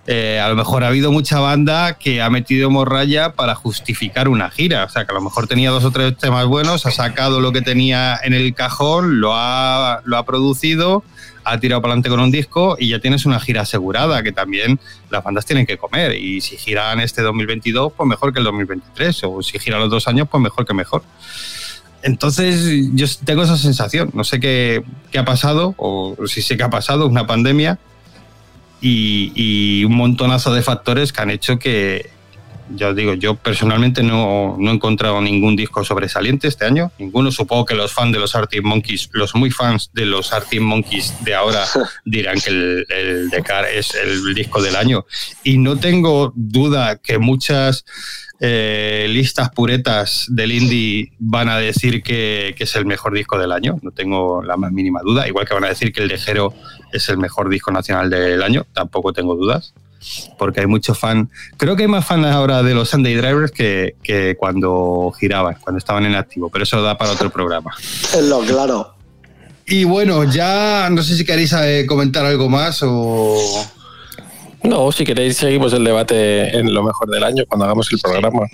Eh, 0.07 0.39
a 0.43 0.49
lo 0.49 0.55
mejor 0.55 0.83
ha 0.83 0.87
habido 0.87 1.11
mucha 1.11 1.39
banda 1.39 1.99
que 1.99 2.23
ha 2.23 2.31
metido 2.31 2.71
morralla 2.71 3.33
para 3.33 3.53
justificar 3.53 4.27
una 4.27 4.49
gira, 4.49 4.83
o 4.85 4.89
sea, 4.89 5.05
que 5.05 5.11
a 5.11 5.13
lo 5.13 5.21
mejor 5.21 5.45
tenía 5.45 5.69
dos 5.69 5.83
o 5.83 5.91
tres 5.91 6.17
temas 6.17 6.47
buenos, 6.47 6.87
ha 6.87 6.91
sacado 6.91 7.39
lo 7.39 7.51
que 7.51 7.61
tenía 7.61 8.19
en 8.23 8.33
el 8.33 8.55
cajón, 8.55 9.21
lo 9.21 9.35
ha, 9.35 10.01
lo 10.05 10.17
ha 10.17 10.25
producido, 10.25 11.03
ha 11.45 11.59
tirado 11.59 11.81
para 11.81 11.93
adelante 11.93 12.09
con 12.09 12.19
un 12.19 12.31
disco 12.31 12.75
y 12.79 12.89
ya 12.89 12.99
tienes 12.99 13.25
una 13.25 13.39
gira 13.39 13.61
asegurada, 13.61 14.23
que 14.23 14.31
también 14.31 14.79
las 15.09 15.23
bandas 15.23 15.45
tienen 15.45 15.65
que 15.65 15.77
comer. 15.77 16.15
Y 16.15 16.41
si 16.41 16.57
giran 16.57 16.99
este 16.99 17.21
2022, 17.21 17.93
pues 17.93 18.09
mejor 18.09 18.33
que 18.33 18.39
el 18.39 18.45
2023. 18.45 19.23
O 19.25 19.43
si 19.43 19.59
giran 19.59 19.79
los 19.79 19.89
dos 19.89 20.07
años, 20.07 20.27
pues 20.29 20.41
mejor 20.41 20.65
que 20.65 20.73
mejor. 20.73 21.03
Entonces, 22.01 22.89
yo 22.93 23.05
tengo 23.23 23.43
esa 23.43 23.57
sensación. 23.57 24.09
No 24.13 24.23
sé 24.23 24.39
qué, 24.39 24.83
qué 25.11 25.19
ha 25.19 25.25
pasado, 25.25 25.75
o 25.77 26.15
si 26.25 26.41
sé 26.41 26.57
qué 26.57 26.63
ha 26.63 26.69
pasado, 26.69 27.07
una 27.07 27.27
pandemia 27.27 27.79
y, 28.81 29.31
y 29.35 29.85
un 29.85 29.95
montonazo 29.95 30.53
de 30.53 30.61
factores 30.61 31.13
que 31.13 31.21
han 31.21 31.29
hecho 31.29 31.59
que, 31.59 32.09
ya 32.69 32.89
os 32.89 32.95
digo, 32.95 33.13
yo 33.13 33.35
personalmente 33.35 34.01
no, 34.01 34.55
no 34.57 34.71
he 34.71 34.73
encontrado 34.73 35.21
ningún 35.21 35.55
disco 35.55 35.83
sobresaliente 35.83 36.47
este 36.47 36.65
año. 36.65 36.91
Ninguno. 36.97 37.31
Supongo 37.31 37.65
que 37.65 37.75
los 37.75 37.93
fans 37.93 38.13
de 38.13 38.19
los 38.19 38.35
Arctic 38.35 38.63
Monkeys, 38.63 39.09
los 39.13 39.35
muy 39.35 39.51
fans 39.51 39.91
de 39.93 40.05
los 40.05 40.33
Arctic 40.33 40.61
Monkeys 40.61 41.13
de 41.23 41.35
ahora, 41.35 41.65
dirán 42.05 42.39
que 42.39 42.49
el, 42.49 42.85
el 42.89 43.29
de 43.29 43.43
Car 43.43 43.65
es 43.65 43.93
el 43.95 44.33
disco 44.33 44.61
del 44.61 44.75
año. 44.75 45.05
Y 45.43 45.57
no 45.57 45.77
tengo 45.77 46.33
duda 46.35 46.97
que 46.97 47.19
muchas 47.19 47.85
eh, 48.39 49.05
listas 49.09 49.49
puretas 49.51 50.25
del 50.29 50.51
indie 50.51 51.13
van 51.19 51.49
a 51.49 51.57
decir 51.57 52.03
que, 52.03 52.53
que 52.57 52.65
es 52.65 52.75
el 52.75 52.85
mejor 52.85 53.13
disco 53.13 53.37
del 53.37 53.51
año. 53.51 53.77
No 53.81 53.91
tengo 53.91 54.41
la 54.41 54.57
más 54.57 54.71
mínima 54.71 55.01
duda. 55.03 55.27
Igual 55.27 55.47
que 55.47 55.53
van 55.53 55.65
a 55.65 55.69
decir 55.69 55.93
que 55.93 56.01
el 56.01 56.07
de 56.07 56.17
Jero 56.17 56.53
es 56.91 57.09
el 57.09 57.17
mejor 57.17 57.49
disco 57.49 57.71
nacional 57.71 58.09
del 58.09 58.41
año. 58.41 58.65
Tampoco 58.73 59.13
tengo 59.13 59.35
dudas 59.35 59.73
porque 60.37 60.61
hay 60.61 60.67
mucho 60.67 60.93
fan. 60.93 61.29
Creo 61.57 61.75
que 61.75 61.83
hay 61.83 61.87
más 61.89 62.05
fans 62.05 62.27
ahora 62.27 62.63
de 62.63 62.73
los 62.73 62.89
Sunday 62.89 63.15
Drivers 63.15 63.51
que, 63.51 63.95
que 64.03 64.35
cuando 64.37 65.13
giraban, 65.19 65.57
cuando 65.61 65.77
estaban 65.79 66.05
en 66.05 66.15
activo, 66.15 66.49
pero 66.49 66.63
eso 66.63 66.81
da 66.81 66.97
para 66.97 67.11
otro 67.11 67.29
programa. 67.29 67.71
Es 68.15 68.23
lo 68.23 68.39
claro. 68.41 68.93
Y 69.67 69.83
bueno, 69.83 70.23
ya 70.25 70.89
no 70.91 71.01
sé 71.01 71.15
si 71.17 71.25
queréis 71.25 71.51
eh, 71.53 71.85
comentar 71.87 72.25
algo 72.25 72.49
más 72.49 72.81
o. 72.83 73.35
No, 74.63 74.91
si 74.91 75.03
queréis 75.03 75.37
seguimos 75.37 75.73
el 75.73 75.83
debate 75.83 76.55
en 76.57 76.73
lo 76.73 76.81
mejor 76.83 77.09
del 77.09 77.23
año 77.23 77.43
cuando 77.47 77.65
hagamos 77.65 77.91
el 77.91 77.99
programa. 77.99 78.47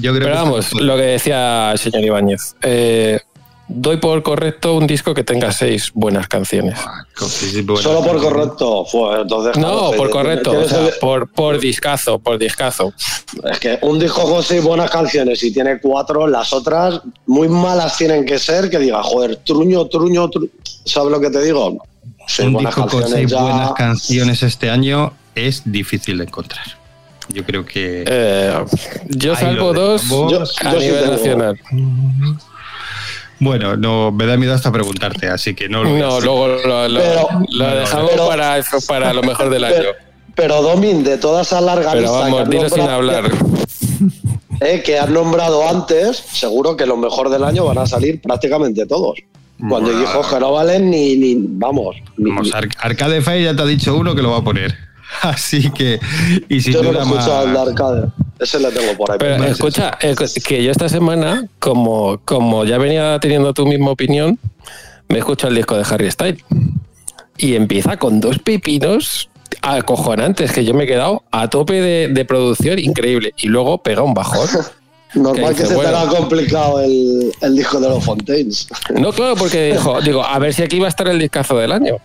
Yo 0.00 0.12
creo 0.14 0.24
Pero 0.26 0.26
que 0.26 0.32
vamos, 0.42 0.72
lo 0.74 0.96
que 0.96 1.02
decía 1.02 1.72
el 1.72 1.78
señor 1.78 2.04
Ibáñez. 2.04 2.54
eh, 2.62 3.20
doy 3.68 3.98
por 3.98 4.22
correcto 4.22 4.74
un 4.74 4.86
disco 4.86 5.14
que 5.14 5.22
tenga 5.24 5.52
seis 5.52 5.90
buenas 5.94 6.26
canciones. 6.26 6.78
Ah. 6.84 7.04
Solo 7.82 8.02
por 8.02 8.20
correcto. 8.20 8.84
Fue, 8.86 9.20
entonces, 9.20 9.56
No, 9.56 9.90
por 9.92 10.06
que- 10.08 10.12
correcto, 10.12 10.52
o 10.52 10.68
sea, 10.68 10.88
por, 11.00 11.28
por 11.30 11.58
discazo, 11.60 12.18
por 12.18 12.38
discazo. 12.38 12.92
Es 13.50 13.58
que 13.58 13.78
un 13.82 13.98
disco 13.98 14.22
con 14.30 14.42
seis 14.42 14.62
buenas 14.62 14.90
canciones 14.90 15.42
y 15.42 15.52
tiene 15.52 15.78
cuatro, 15.80 16.26
las 16.26 16.52
otras 16.52 17.00
muy 17.26 17.48
malas 17.48 17.96
tienen 17.96 18.24
que 18.24 18.38
ser 18.38 18.70
que 18.70 18.78
diga, 18.78 19.02
joder, 19.02 19.36
truño, 19.36 19.86
truño, 19.86 20.28
truño. 20.28 20.48
¿Sabes 20.84 21.12
lo 21.12 21.20
que 21.20 21.30
te 21.30 21.42
digo? 21.42 21.84
Seis 22.26 22.48
un 22.48 22.58
disco 22.58 22.86
con 22.86 23.08
seis 23.08 23.30
ya. 23.30 23.40
buenas 23.42 23.72
canciones 23.72 24.42
este 24.42 24.70
año 24.70 25.12
es 25.34 25.62
difícil 25.64 26.18
de 26.18 26.24
encontrar. 26.24 26.64
Yo 27.30 27.44
creo 27.44 27.64
que. 27.66 28.04
Eh, 28.06 28.64
yo 29.08 29.34
lo 29.52 29.72
dos. 29.74 30.02
Yo- 30.08 30.42
a 30.42 30.72
yo 30.72 30.80
sí 30.80 30.86
nivel 30.86 31.10
nacional. 31.10 31.60
Bueno, 33.40 33.76
no 33.76 34.10
me 34.12 34.26
da 34.26 34.36
miedo 34.36 34.54
hasta 34.54 34.72
preguntarte, 34.72 35.28
así 35.28 35.54
que 35.54 35.68
no 35.68 35.84
lo 35.84 35.90
No, 35.96 36.20
luego 36.20 36.48
lo, 36.48 36.88
lo- 36.88 37.00
Pero- 37.00 37.28
lo 37.50 37.66
dejamos 37.76 38.10
pero- 38.10 38.26
para, 38.28 38.58
eso, 38.58 38.78
para 38.86 39.12
lo 39.12 39.22
mejor 39.22 39.48
del 39.50 39.64
año. 39.64 39.74
Pero, 39.76 39.92
pero 40.34 40.62
Domin, 40.62 41.04
de 41.04 41.18
toda 41.18 41.42
esa 41.42 41.60
larga 41.60 41.90
Pero 41.92 42.02
lista 42.02 42.18
vamos, 42.18 42.40
has 42.42 42.50
dilo 42.50 42.68
sin 42.68 42.78
nombrado- 42.78 42.96
hablar. 42.98 43.30
eh, 44.60 44.82
que 44.84 44.98
has 44.98 45.08
nombrado 45.08 45.68
antes, 45.68 46.16
seguro 46.16 46.76
que 46.76 46.86
lo 46.86 46.96
mejor 46.96 47.28
del 47.30 47.44
año 47.44 47.64
van 47.64 47.78
a 47.78 47.86
salir 47.86 48.20
prácticamente 48.20 48.86
todos. 48.86 49.18
Cuando 49.68 49.90
Buah. 49.90 50.00
dijo 50.00 50.22
que 50.28 50.40
no 50.40 50.52
valen 50.52 50.90
ni, 50.90 51.16
ni 51.16 51.36
vamos. 51.38 51.96
ni- 52.16 52.30
Vamos, 52.30 52.52
Ar- 52.54 52.68
Arcade 52.78 53.20
Fire 53.22 53.42
ya 53.42 53.56
te 53.56 53.62
ha 53.62 53.66
dicho 53.66 53.96
uno 53.96 54.14
que 54.14 54.22
lo 54.22 54.30
va 54.30 54.38
a 54.38 54.44
poner. 54.44 54.74
Así 55.22 55.70
que. 55.70 56.00
Y 56.48 56.60
sin 56.60 56.74
yo 56.74 56.82
no 56.82 56.92
lo 56.92 57.00
duda 57.00 57.02
he 57.04 57.18
escuchado 57.18 57.46
el 57.46 57.52
de 57.52 57.58
Arcade. 57.60 58.08
Ese 58.38 58.60
le 58.60 58.70
tengo 58.70 58.96
por 58.96 59.10
ahí. 59.10 59.18
Pero 59.18 59.44
escucha, 59.44 59.98
eh, 60.00 60.14
que 60.44 60.62
yo 60.62 60.70
esta 60.70 60.88
semana, 60.88 61.48
como, 61.58 62.20
como 62.24 62.64
ya 62.64 62.78
venía 62.78 63.18
teniendo 63.20 63.52
tu 63.52 63.66
misma 63.66 63.90
opinión, 63.90 64.38
me 65.08 65.18
escucho 65.18 65.48
el 65.48 65.54
disco 65.54 65.76
de 65.76 65.84
Harry 65.88 66.10
Styles. 66.10 66.42
Y 67.36 67.54
empieza 67.54 67.96
con 67.96 68.20
dos 68.20 68.38
pepinos 68.38 69.30
acojonantes, 69.62 70.52
que 70.52 70.64
yo 70.64 70.74
me 70.74 70.84
he 70.84 70.86
quedado 70.86 71.24
a 71.30 71.48
tope 71.48 71.80
de, 71.80 72.08
de 72.08 72.24
producción, 72.24 72.78
increíble. 72.78 73.34
Y 73.38 73.48
luego 73.48 73.78
pega 73.82 74.02
un 74.02 74.14
bajón. 74.14 74.48
Normal 75.14 75.54
que 75.54 75.62
se 75.62 75.68
te 75.68 75.74
bueno. 75.74 75.96
haga 75.96 76.10
complicado 76.18 76.80
el, 76.80 77.32
el 77.40 77.56
disco 77.56 77.80
de 77.80 77.88
los 77.88 78.04
Fontaines. 78.04 78.68
No, 78.90 79.12
claro, 79.12 79.36
porque 79.36 79.72
dijo, 79.72 80.00
digo, 80.02 80.24
a 80.24 80.38
ver 80.38 80.52
si 80.52 80.62
aquí 80.62 80.78
va 80.78 80.86
a 80.86 80.90
estar 80.90 81.08
el 81.08 81.18
discazo 81.18 81.56
del 81.56 81.72
año. 81.72 81.96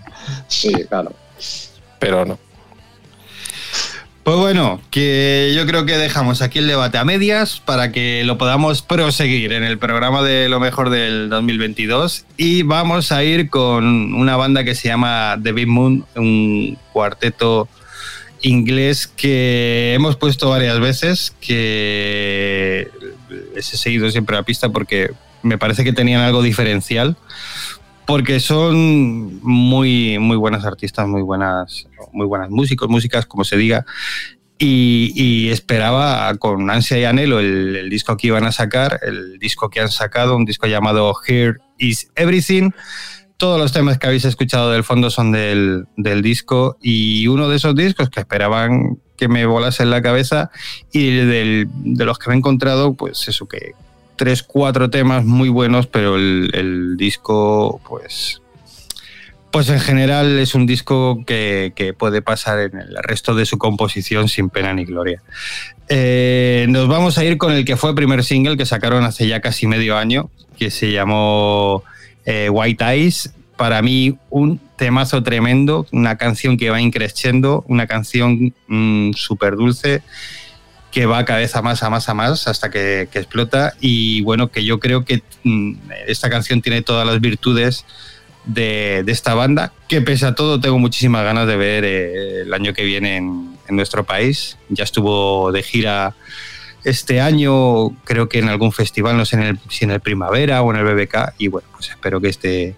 Sí, 0.47 0.71
claro. 0.87 1.11
Pero 1.99 2.25
no. 2.25 2.37
Pues 4.23 4.37
bueno, 4.37 4.79
que 4.89 5.51
yo 5.53 5.67
creo 5.67 5.85
que 5.85 5.97
dejamos 5.97 6.41
aquí 6.41 6.59
el 6.59 6.67
debate 6.67 6.97
a 6.97 7.03
medias 7.03 7.59
para 7.59 7.91
que 7.91 8.23
lo 8.23 8.37
podamos 8.37 8.81
proseguir 8.81 9.51
en 9.51 9.63
el 9.63 9.77
programa 9.77 10.23
de 10.23 10.47
lo 10.47 10.61
mejor 10.61 10.89
del 10.89 11.27
2022 11.27 12.25
y 12.37 12.63
vamos 12.63 13.11
a 13.11 13.21
ir 13.25 13.49
con 13.49 14.13
una 14.13 14.37
banda 14.37 14.63
que 14.63 14.75
se 14.75 14.87
llama 14.87 15.37
The 15.43 15.51
Big 15.51 15.67
Moon, 15.67 16.05
un 16.15 16.77
cuarteto 16.93 17.67
inglés 18.41 19.07
que 19.07 19.93
hemos 19.93 20.15
puesto 20.15 20.49
varias 20.49 20.79
veces, 20.79 21.35
que 21.41 22.89
les 23.53 23.73
he 23.73 23.77
seguido 23.77 24.09
siempre 24.09 24.37
la 24.37 24.43
pista 24.43 24.69
porque 24.69 25.11
me 25.41 25.57
parece 25.57 25.83
que 25.83 25.91
tenían 25.91 26.21
algo 26.21 26.41
diferencial 26.41 27.17
porque 28.05 28.39
son 28.39 29.39
muy 29.43 30.19
muy 30.19 30.37
buenas 30.37 30.65
artistas, 30.65 31.07
muy 31.07 31.21
buenas 31.21 31.87
muy 32.11 32.25
buenas 32.27 32.49
músicos, 32.49 32.89
músicas 32.89 33.25
como 33.25 33.43
se 33.43 33.57
diga 33.57 33.85
y, 34.65 35.49
esperaba 35.49 36.33
con 36.37 36.69
ansia 36.69 36.97
y 36.97 37.03
anhelo 37.03 37.39
el, 37.39 37.75
el 37.75 37.89
disco 37.89 38.15
que 38.15 38.27
iban 38.27 38.45
a 38.45 38.51
sacar, 38.53 38.99
el 39.03 39.37
disco 39.37 39.69
que 39.69 39.81
han 39.81 39.89
sacado, 39.89 40.37
un 40.37 40.45
disco 40.45 40.67
llamado 40.67 41.13
Here 41.27 41.57
is 41.79 42.09
Everything. 42.15 42.71
Todos 43.35 43.59
los 43.59 43.73
temas 43.73 43.97
que 43.97 44.07
habéis 44.07 44.23
escuchado 44.23 44.71
del 44.71 44.85
fondo 44.85 45.09
son 45.09 45.33
del, 45.33 45.85
del 45.97 46.21
disco 46.21 46.77
y 46.81 47.27
uno 47.27 47.49
de 47.49 47.57
esos 47.57 47.75
discos 47.75 48.09
que 48.09 48.21
esperaban 48.21 48.99
que 49.17 49.27
me 49.27 49.45
volase 49.45 49.83
en 49.83 49.89
la 49.89 50.01
cabeza 50.01 50.49
y 50.93 51.09
del- 51.11 51.67
de 51.83 52.05
los 52.05 52.17
que 52.17 52.29
me 52.29 52.35
he 52.35 52.37
encontrado, 52.37 52.93
pues 52.93 53.27
eso 53.27 53.47
que 53.47 53.73
tres, 54.15 54.43
cuatro 54.43 54.89
temas 54.89 55.25
muy 55.25 55.49
buenos, 55.49 55.87
pero 55.87 56.15
el, 56.15 56.51
el 56.53 56.97
disco, 56.97 57.81
pues, 57.87 58.41
pues 59.53 59.69
en 59.69 59.79
general 59.79 60.39
es 60.39 60.55
un 60.55 60.65
disco 60.65 61.23
que, 61.27 61.93
puede 61.99 62.23
pasar 62.23 62.59
en 62.59 62.75
el 62.75 62.97
resto 63.03 63.35
de 63.35 63.45
su 63.45 63.59
composición 63.59 64.27
sin 64.27 64.49
pena 64.49 64.73
ni 64.73 64.83
gloria. 64.83 65.21
Eh, 65.89 66.65
nos 66.69 66.87
vamos 66.87 67.19
a 67.19 67.23
ir 67.23 67.37
con 67.37 67.53
el 67.53 67.63
que 67.63 67.77
fue 67.77 67.93
primer 67.93 68.23
single 68.23 68.57
que 68.57 68.65
sacaron 68.65 69.03
hace 69.03 69.27
ya 69.27 69.41
casi 69.41 69.67
medio 69.67 69.95
año, 69.95 70.31
que 70.57 70.71
se 70.71 70.91
llamó 70.91 71.83
eh, 72.25 72.49
White 72.49 72.83
Eyes. 72.83 73.31
Para 73.55 73.83
mí, 73.83 74.17
un 74.31 74.59
temazo 74.75 75.21
tremendo, 75.21 75.85
una 75.91 76.17
canción 76.17 76.57
que 76.57 76.71
va 76.71 76.81
increciendo, 76.81 77.63
una 77.67 77.85
canción 77.85 78.55
súper 79.15 79.55
dulce 79.55 80.01
que 80.93 81.07
va 81.07 81.25
cada 81.25 81.39
vez 81.39 81.55
a 81.55 81.63
más, 81.63 81.81
a 81.81 81.89
más, 81.89 82.07
a 82.07 82.13
más, 82.13 82.47
hasta 82.47 82.69
que, 82.69 83.01
explota. 83.01 83.73
Y 83.81 84.21
bueno, 84.21 84.49
que 84.49 84.63
yo 84.63 84.79
creo 84.79 85.03
que 85.03 85.23
mm, 85.43 85.73
esta 86.07 86.29
canción 86.29 86.61
tiene 86.61 86.83
todas 86.83 87.05
las 87.05 87.19
virtudes 87.19 87.83
de, 88.45 89.03
esta 89.07 89.33
banda, 89.33 89.73
que 89.89 90.01
pese 90.01 90.27
a 90.27 90.35
todo 90.35 90.59
tengo 90.59 90.77
muchísimas 90.77 91.23
ganas 91.23 91.47
de 91.47 91.57
ver 91.57 91.83
eh, 91.83 92.41
el 92.41 92.53
año 92.53 92.73
que 92.73 92.83
viene 92.83 93.17
en, 93.17 93.57
en 93.67 93.75
nuestro 93.75 94.03
país. 94.03 94.57
Ya 94.69 94.83
estuvo 94.83 95.51
de 95.51 95.63
gira 95.63 96.13
este 96.83 97.21
año, 97.21 97.89
creo 98.03 98.29
que 98.29 98.37
en 98.37 98.49
algún 98.49 98.71
festival, 98.71 99.17
no 99.17 99.25
sé 99.25 99.37
en 99.37 99.43
el, 99.43 99.59
si 99.69 99.85
en 99.85 99.91
el 99.91 99.99
Primavera 99.99 100.61
o 100.61 100.71
en 100.71 100.79
el 100.79 100.85
BBK, 100.85 101.33
y 101.39 101.47
bueno, 101.47 101.67
pues 101.73 101.89
espero 101.89 102.21
que 102.21 102.29
esté 102.29 102.75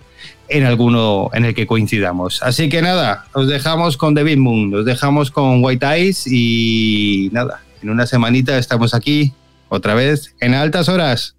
en 0.48 0.64
alguno 0.64 1.32
en 1.34 1.44
el 1.44 1.54
que 1.54 1.68
coincidamos. 1.68 2.42
Así 2.44 2.70
que 2.70 2.82
nada, 2.82 3.26
os 3.34 3.48
dejamos 3.48 3.98
con 3.98 4.16
The 4.16 4.24
Big 4.24 4.38
Moon, 4.38 4.74
os 4.74 4.86
dejamos 4.86 5.32
con 5.32 5.64
White 5.64 5.86
Eyes 5.86 6.28
y 6.28 7.30
nada, 7.34 7.65
en 7.86 7.92
una 7.92 8.08
semanita 8.08 8.58
estamos 8.58 8.96
aquí 8.96 9.34
otra 9.70 9.94
vez 9.94 10.34
en 10.40 10.56
altas 10.56 10.90
horas. 10.90 11.36